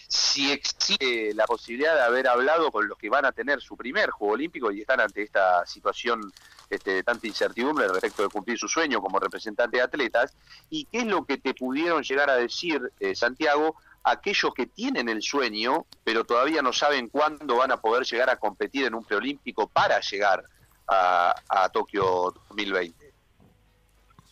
si 0.09 0.51
existe 0.51 1.33
la 1.35 1.47
posibilidad 1.47 1.95
de 1.95 2.03
haber 2.03 2.29
hablado 2.29 2.71
con 2.71 2.89
los 2.89 2.99
que 2.99 3.09
van 3.09 3.25
a 3.25 3.33
tener 3.33 3.61
su 3.61 3.77
primer 3.77 4.11
Juego 4.11 4.35
Olímpico 4.35 4.71
y 4.71 4.81
están 4.81 5.01
ante 5.01 5.23
esta 5.23 5.65
situación 5.67 6.33
este, 6.71 7.03
tanta 7.03 7.27
incertidumbre 7.27 7.89
respecto 7.89 8.23
de 8.23 8.29
cumplir 8.29 8.59
su 8.59 8.69
sueño 8.69 9.01
como 9.01 9.19
representante 9.19 9.77
de 9.77 9.83
atletas, 9.83 10.37
y 10.71 10.87
qué 10.87 10.99
es 10.99 11.07
lo 11.07 11.25
que 11.25 11.39
te 11.39 11.55
pudieron 11.55 12.03
llegar 12.03 12.31
a 12.31 12.37
decir, 12.37 12.81
eh, 13.01 13.15
Santiago, 13.15 13.77
aquellos 14.05 14.53
que 14.55 14.67
tienen 14.67 15.09
el 15.09 15.23
sueño, 15.23 15.87
pero 16.05 16.25
todavía 16.25 16.63
no 16.63 16.73
saben 16.73 17.09
cuándo 17.09 17.57
van 17.57 17.73
a 17.73 17.79
poder 17.79 18.05
llegar 18.05 18.31
a 18.31 18.37
competir 18.37 18.87
en 18.87 18.95
un 18.95 19.05
preolímpico 19.05 19.67
para 19.69 19.99
llegar 20.01 20.45
a, 20.87 21.69
Tokio 21.73 22.35
2020. 22.49 23.13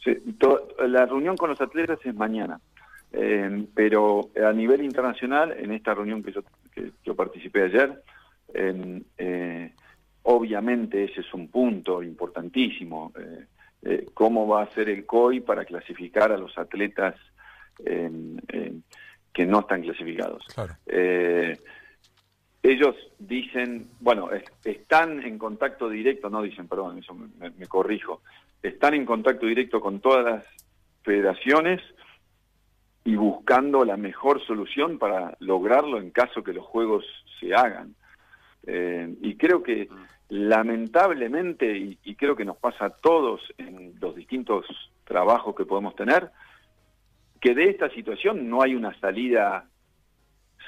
Sí, 0.04 0.18
la 0.86 1.06
reunión 1.06 1.36
con 1.36 1.48
los 1.48 1.60
atletas 1.60 1.98
es 2.04 2.14
mañana, 2.14 2.60
eh, 3.12 3.66
pero 3.74 4.30
a 4.46 4.52
nivel 4.52 4.82
internacional, 4.84 5.52
en 5.52 5.72
esta 5.72 5.94
reunión 5.94 6.22
que 6.22 6.34
yo, 7.04 7.14
participé 7.16 7.62
ayer, 7.64 8.02
eh, 8.52 9.72
obviamente 10.24 11.04
ese 11.04 11.20
es 11.20 11.34
un 11.34 11.48
punto 11.48 12.02
importantísimo. 12.02 13.12
Eh, 13.82 14.06
¿Cómo 14.14 14.46
va 14.46 14.62
a 14.62 14.70
ser 14.70 14.88
el 14.88 15.04
COI 15.04 15.40
para 15.40 15.64
clasificar 15.64 16.30
a 16.30 16.38
los 16.38 16.56
atletas 16.56 17.16
que 19.32 19.46
no 19.46 19.60
están 19.60 19.82
clasificados. 19.82 20.44
Eh, 20.86 21.58
ellos 22.62 22.94
dicen, 23.18 23.88
bueno, 24.00 24.30
están 24.64 25.22
en 25.24 25.38
contacto 25.38 25.88
directo, 25.88 26.30
no 26.30 26.42
dicen, 26.42 26.68
perdón, 26.68 26.98
eso 26.98 27.14
me, 27.14 27.66
corrijo, 27.66 28.22
están 28.62 28.94
en 28.94 29.04
contacto 29.04 29.46
directo 29.46 29.80
con 29.80 30.00
todas 30.00 30.24
las 30.24 30.46
federaciones 31.02 31.80
y 33.04 33.16
buscando 33.16 33.84
la 33.84 33.96
mejor 33.96 34.44
solución 34.46 34.98
para 34.98 35.36
lograrlo 35.40 35.98
en 35.98 36.10
caso 36.10 36.44
que 36.44 36.52
los 36.52 36.64
juegos 36.64 37.04
se 37.40 37.52
hagan. 37.52 37.96
Eh, 38.66 39.14
y 39.20 39.36
creo 39.36 39.62
que 39.62 39.88
mm. 39.90 39.94
lamentablemente, 40.28 41.76
y, 41.76 41.98
y, 42.04 42.14
creo 42.14 42.36
que 42.36 42.44
nos 42.44 42.56
pasa 42.56 42.86
a 42.86 42.90
todos 42.90 43.40
en 43.58 43.94
los 44.00 44.14
distintos 44.14 44.66
trabajos 45.04 45.54
que 45.54 45.64
podemos 45.64 45.94
tener, 45.96 46.30
que 47.40 47.54
de 47.54 47.70
esta 47.70 47.90
situación 47.90 48.48
no 48.48 48.62
hay 48.62 48.74
una 48.74 48.98
salida 49.00 49.66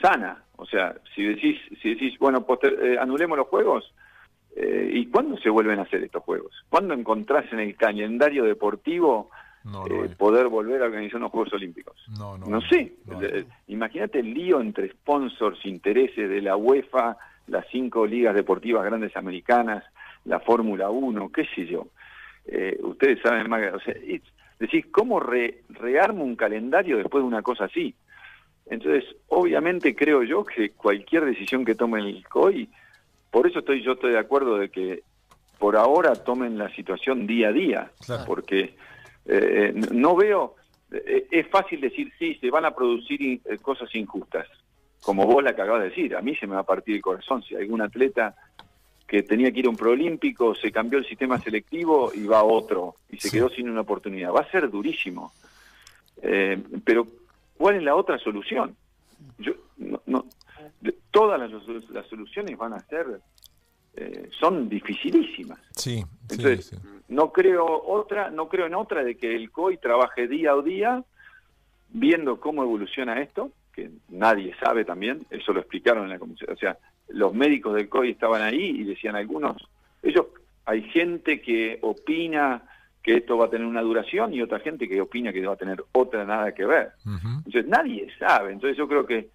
sana. 0.02 0.44
O 0.56 0.66
sea, 0.66 0.94
si 1.14 1.22
decís, 1.22 1.58
si 1.80 1.90
decís 1.90 2.18
bueno, 2.18 2.44
eh, 2.62 2.96
anulemos 3.00 3.38
los 3.38 3.48
juegos, 3.48 3.92
Eh, 4.56 4.88
¿Y 5.00 5.06
cuándo 5.06 5.36
se 5.38 5.50
vuelven 5.50 5.80
a 5.80 5.82
hacer 5.82 6.04
estos 6.04 6.22
juegos? 6.22 6.52
¿Cuándo 6.68 6.94
encontrás 6.94 7.44
en 7.52 7.58
el 7.58 7.74
calendario 7.74 8.44
deportivo 8.44 9.28
No, 9.64 9.84
eh, 9.86 10.08
no 10.08 10.16
poder 10.16 10.46
volver 10.46 10.80
a 10.80 10.84
organizar 10.84 11.16
unos 11.16 11.32
Juegos 11.32 11.52
Olímpicos? 11.54 11.96
No, 12.16 12.38
no. 12.38 12.46
No 12.46 12.60
sé. 12.60 12.94
Imagínate 13.66 14.20
el 14.20 14.32
lío 14.32 14.60
entre 14.60 14.92
sponsors, 14.92 15.58
intereses 15.66 16.30
de 16.30 16.40
la 16.40 16.54
UEFA, 16.54 17.16
las 17.46 17.66
cinco 17.70 18.06
ligas 18.06 18.34
deportivas 18.34 18.84
grandes 18.84 19.16
americanas, 19.16 19.84
la 20.24 20.40
Fórmula 20.40 20.90
1, 20.90 21.30
qué 21.32 21.44
sé 21.54 21.66
yo. 21.66 21.88
Eh, 22.46 22.78
ustedes 22.82 23.20
saben 23.22 23.48
más 23.48 23.60
que... 23.60 23.68
O 23.76 23.80
sea, 23.80 23.94
decir, 24.58 24.90
¿cómo 24.90 25.20
re- 25.20 25.62
rearmo 25.70 26.24
un 26.24 26.36
calendario 26.36 26.96
después 26.96 27.22
de 27.22 27.28
una 27.28 27.42
cosa 27.42 27.64
así? 27.64 27.94
Entonces, 28.66 29.04
obviamente 29.28 29.94
creo 29.94 30.22
yo 30.22 30.44
que 30.44 30.70
cualquier 30.70 31.24
decisión 31.26 31.64
que 31.64 31.74
tome 31.74 32.00
el 32.00 32.26
COI, 32.28 32.68
por 33.30 33.46
eso 33.46 33.58
estoy 33.58 33.82
yo 33.82 33.92
estoy 33.92 34.12
de 34.12 34.18
acuerdo 34.18 34.56
de 34.58 34.70
que 34.70 35.02
por 35.58 35.76
ahora 35.76 36.14
tomen 36.14 36.56
la 36.56 36.68
situación 36.74 37.26
día 37.26 37.48
a 37.48 37.52
día, 37.52 37.90
Claro. 38.06 38.24
porque 38.26 38.74
eh, 39.26 39.72
no 39.92 40.16
veo, 40.16 40.54
eh, 40.92 41.26
es 41.30 41.46
fácil 41.48 41.80
decir, 41.80 42.10
sí, 42.18 42.36
se 42.40 42.50
van 42.50 42.64
a 42.64 42.70
producir 42.74 43.20
in- 43.20 43.40
eh, 43.44 43.58
cosas 43.58 43.94
injustas, 43.94 44.46
como 45.04 45.26
vos 45.26 45.44
la 45.44 45.50
acabas 45.50 45.82
de 45.82 45.90
decir, 45.90 46.16
a 46.16 46.22
mí 46.22 46.34
se 46.36 46.46
me 46.46 46.54
va 46.54 46.60
a 46.60 46.64
partir 46.66 46.96
el 46.96 47.02
corazón 47.02 47.42
si 47.42 47.54
algún 47.54 47.82
atleta 47.82 48.34
que 49.06 49.22
tenía 49.22 49.52
que 49.52 49.60
ir 49.60 49.66
a 49.66 49.70
un 49.70 49.76
proolímpico, 49.76 50.54
se 50.54 50.72
cambió 50.72 50.98
el 50.98 51.04
sistema 51.06 51.38
selectivo 51.38 52.10
y 52.14 52.24
va 52.24 52.38
a 52.38 52.44
otro, 52.44 52.96
y 53.10 53.18
se 53.18 53.28
Sí. 53.28 53.36
quedó 53.36 53.50
sin 53.50 53.68
una 53.68 53.82
oportunidad. 53.82 54.32
Va 54.32 54.40
a 54.40 54.50
ser 54.50 54.70
durísimo. 54.70 55.32
Eh, 56.22 56.60
pero, 56.84 57.06
¿cuál 57.58 57.76
es 57.76 57.82
la 57.82 57.94
otra 57.96 58.18
solución? 58.18 58.74
Yo, 59.38 59.52
no, 59.76 60.24
todas 61.10 61.38
las, 61.38 61.50
las 61.90 62.06
soluciones 62.06 62.56
van 62.56 62.72
a 62.72 62.80
ser, 62.80 63.20
eh, 63.96 64.30
son 64.40 64.70
dificilísimas. 64.70 65.60
Sí, 65.76 65.96
sí, 65.98 66.04
Entonces, 66.30 66.66
sí. 66.66 66.76
no 67.08 67.30
creo 67.30 67.66
otra, 67.86 68.30
no 68.30 68.48
creo 68.48 68.66
en 68.66 68.74
otra 68.74 69.04
de 69.04 69.16
que 69.16 69.36
el 69.36 69.50
COI 69.50 69.76
trabaje 69.76 70.26
día 70.26 70.52
a 70.52 70.62
día 70.62 71.04
viendo 71.90 72.40
cómo 72.40 72.62
evoluciona 72.62 73.20
esto, 73.20 73.50
que 73.74 73.90
nadie 74.08 74.54
sabe 74.62 74.84
también, 74.84 75.26
eso 75.30 75.52
lo 75.52 75.60
explicaron 75.60 76.04
en 76.04 76.10
la 76.10 76.18
comisión, 76.18 76.52
o 76.52 76.56
sea, 76.56 76.78
los 77.08 77.34
médicos 77.34 77.74
del 77.74 77.88
COI 77.88 78.10
estaban 78.10 78.42
ahí 78.42 78.80
y 78.80 78.84
decían 78.84 79.16
algunos, 79.16 79.56
ellos, 80.02 80.26
hay 80.64 80.82
gente 80.82 81.40
que 81.40 81.78
opina 81.82 82.62
que 83.02 83.16
esto 83.18 83.36
va 83.36 83.46
a 83.46 83.50
tener 83.50 83.66
una 83.66 83.82
duración 83.82 84.32
y 84.32 84.40
otra 84.40 84.60
gente 84.60 84.88
que 84.88 85.00
opina 85.00 85.32
que 85.32 85.46
va 85.46 85.52
a 85.52 85.58
tener 85.58 85.84
otra 85.92 86.24
nada 86.24 86.52
que 86.52 86.64
ver. 86.64 86.92
Entonces 87.04 87.66
nadie 87.66 88.08
sabe, 88.18 88.52
entonces 88.52 88.78
yo 88.78 88.88
creo 88.88 89.04
que 89.04 89.28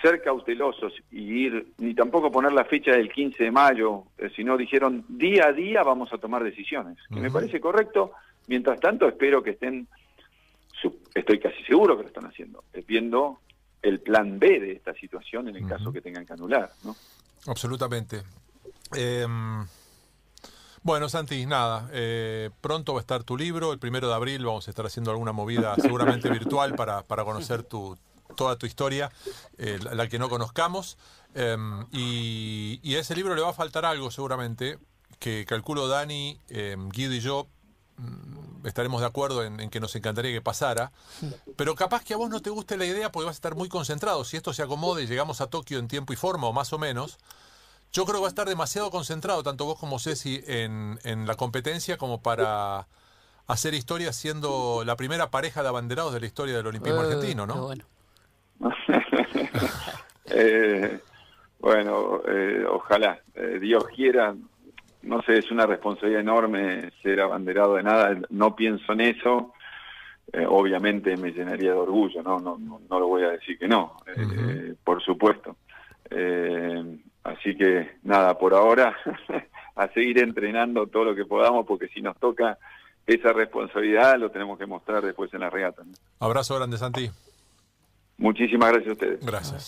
ser 0.00 0.22
cautelosos 0.22 0.92
y 1.10 1.46
ir, 1.46 1.66
ni 1.78 1.94
tampoco 1.94 2.30
poner 2.30 2.52
la 2.52 2.64
fecha 2.64 2.92
del 2.92 3.10
15 3.10 3.44
de 3.44 3.50
mayo, 3.50 4.04
eh, 4.18 4.30
sino 4.36 4.56
dijeron 4.56 5.04
día 5.08 5.46
a 5.46 5.52
día 5.52 5.82
vamos 5.82 6.12
a 6.12 6.18
tomar 6.18 6.44
decisiones, 6.44 6.98
que 7.08 7.18
me 7.18 7.30
parece 7.30 7.60
correcto, 7.60 8.12
mientras 8.46 8.78
tanto 8.78 9.08
espero 9.08 9.42
que 9.42 9.50
estén, 9.50 9.88
estoy 11.14 11.38
casi 11.40 11.64
seguro 11.64 11.96
que 11.96 12.02
lo 12.02 12.08
están 12.08 12.26
haciendo, 12.26 12.62
viendo 12.86 13.40
el 13.82 14.00
plan 14.00 14.38
B 14.38 14.60
de 14.60 14.72
esta 14.72 14.94
situación 14.94 15.48
en 15.48 15.56
el 15.56 15.66
caso 15.66 15.92
que 15.92 16.00
tengan 16.00 16.26
que 16.26 16.32
anular, 16.32 16.72
¿no? 16.84 16.96
Absolutamente. 17.46 18.22
Em, 18.94 19.66
bueno, 20.82 21.08
Santi, 21.08 21.46
nada. 21.46 21.88
eh, 21.92 22.50
pronto 22.60 22.94
va 22.94 23.00
a 23.00 23.02
estar 23.02 23.24
tu 23.24 23.36
libro. 23.36 23.72
El 23.72 23.78
primero 23.78 24.08
de 24.08 24.14
abril 24.14 24.44
vamos 24.44 24.66
a 24.68 24.70
estar 24.70 24.86
haciendo 24.86 25.10
alguna 25.10 25.32
movida 25.32 25.74
seguramente 25.80 26.28
virtual 26.30 26.74
para, 26.74 27.02
para 27.02 27.24
conocer 27.24 27.62
tu, 27.62 27.96
toda 28.36 28.56
tu 28.56 28.66
historia, 28.66 29.10
eh, 29.58 29.78
la, 29.82 29.94
la 29.94 30.08
que 30.08 30.18
no 30.18 30.28
conozcamos. 30.28 30.96
Em, 31.34 31.84
y, 31.92 32.80
y 32.82 32.94
a 32.96 33.00
ese 33.00 33.14
libro 33.14 33.34
le 33.34 33.42
va 33.42 33.50
a 33.50 33.52
faltar 33.52 33.84
algo 33.84 34.10
seguramente, 34.10 34.78
que 35.18 35.44
calculo 35.46 35.88
Dani, 35.88 36.38
em, 36.48 36.88
Guido 36.88 37.14
y 37.14 37.20
yo 37.20 37.46
estaremos 38.64 39.00
de 39.00 39.06
acuerdo 39.06 39.44
en, 39.44 39.60
en 39.60 39.70
que 39.70 39.80
nos 39.80 39.94
encantaría 39.96 40.32
que 40.32 40.40
pasara. 40.42 40.92
Pero 41.56 41.74
capaz 41.74 42.02
que 42.04 42.14
a 42.14 42.16
vos 42.16 42.28
no 42.30 42.40
te 42.40 42.50
guste 42.50 42.76
la 42.76 42.84
idea 42.84 43.12
porque 43.12 43.26
vas 43.26 43.36
a 43.36 43.38
estar 43.38 43.54
muy 43.54 43.68
concentrado. 43.68 44.24
Si 44.24 44.36
esto 44.36 44.52
se 44.52 44.62
acomode 44.62 45.02
y 45.04 45.06
llegamos 45.06 45.40
a 45.40 45.46
Tokio 45.48 45.78
en 45.78 45.88
tiempo 45.88 46.12
y 46.12 46.16
forma, 46.16 46.46
o 46.48 46.52
más 46.52 46.72
o 46.72 46.78
menos, 46.78 47.18
yo 47.92 48.04
creo 48.04 48.16
que 48.16 48.22
va 48.22 48.26
a 48.26 48.28
estar 48.28 48.48
demasiado 48.48 48.90
concentrado, 48.90 49.42
tanto 49.42 49.64
vos 49.64 49.78
como 49.78 49.98
Ceci, 49.98 50.42
en, 50.46 50.98
en 51.04 51.26
la 51.26 51.36
competencia 51.36 51.96
como 51.96 52.20
para 52.20 52.86
hacer 53.46 53.74
historia 53.74 54.12
siendo 54.12 54.82
la 54.84 54.96
primera 54.96 55.30
pareja 55.30 55.62
de 55.62 55.68
abanderados 55.68 56.12
de 56.12 56.20
la 56.20 56.26
historia 56.26 56.56
del 56.56 56.66
olimpismo 56.66 57.02
Eh, 57.02 57.06
argentino, 57.06 57.46
¿no? 57.46 57.62
bueno. 57.66 57.84
Eh, 60.28 61.00
bueno, 61.60 62.20
eh, 62.26 62.64
ojalá, 62.68 63.20
eh, 63.34 63.58
Dios 63.60 63.84
quiera, 63.94 64.34
no 65.06 65.22
sé, 65.22 65.38
es 65.38 65.50
una 65.50 65.66
responsabilidad 65.66 66.20
enorme 66.20 66.90
ser 67.02 67.20
abanderado 67.20 67.76
de 67.76 67.82
nada, 67.82 68.20
no 68.30 68.54
pienso 68.54 68.92
en 68.92 69.00
eso, 69.00 69.52
Eh, 70.32 70.44
obviamente 70.44 71.16
me 71.16 71.30
llenaría 71.30 71.70
de 71.70 71.78
orgullo, 71.78 72.20
no, 72.20 72.40
no, 72.40 72.58
no, 72.58 72.80
no 72.90 72.98
lo 72.98 73.06
voy 73.06 73.22
a 73.22 73.30
decir 73.30 73.56
que 73.56 73.68
no, 73.68 73.96
eh, 74.08 74.74
por 74.82 75.00
supuesto. 75.00 75.56
Eh, 76.10 76.98
así 77.22 77.56
que 77.56 77.98
nada, 78.02 78.36
por 78.36 78.52
ahora 78.52 78.96
a 79.76 79.88
seguir 79.94 80.18
entrenando 80.18 80.88
todo 80.88 81.04
lo 81.04 81.14
que 81.14 81.24
podamos, 81.24 81.64
porque 81.64 81.86
si 81.94 82.02
nos 82.02 82.18
toca 82.18 82.58
esa 83.06 83.32
responsabilidad 83.32 84.18
lo 84.18 84.30
tenemos 84.30 84.58
que 84.58 84.66
mostrar 84.66 85.00
después 85.04 85.32
en 85.32 85.40
la 85.40 85.50
regata. 85.50 85.84
¿no? 85.84 85.92
Abrazo 86.18 86.56
grande, 86.56 86.76
Santi. 86.76 87.08
Muchísimas 88.18 88.72
gracias 88.72 88.90
a 88.90 88.92
ustedes. 88.94 89.20
Gracias. 89.24 89.64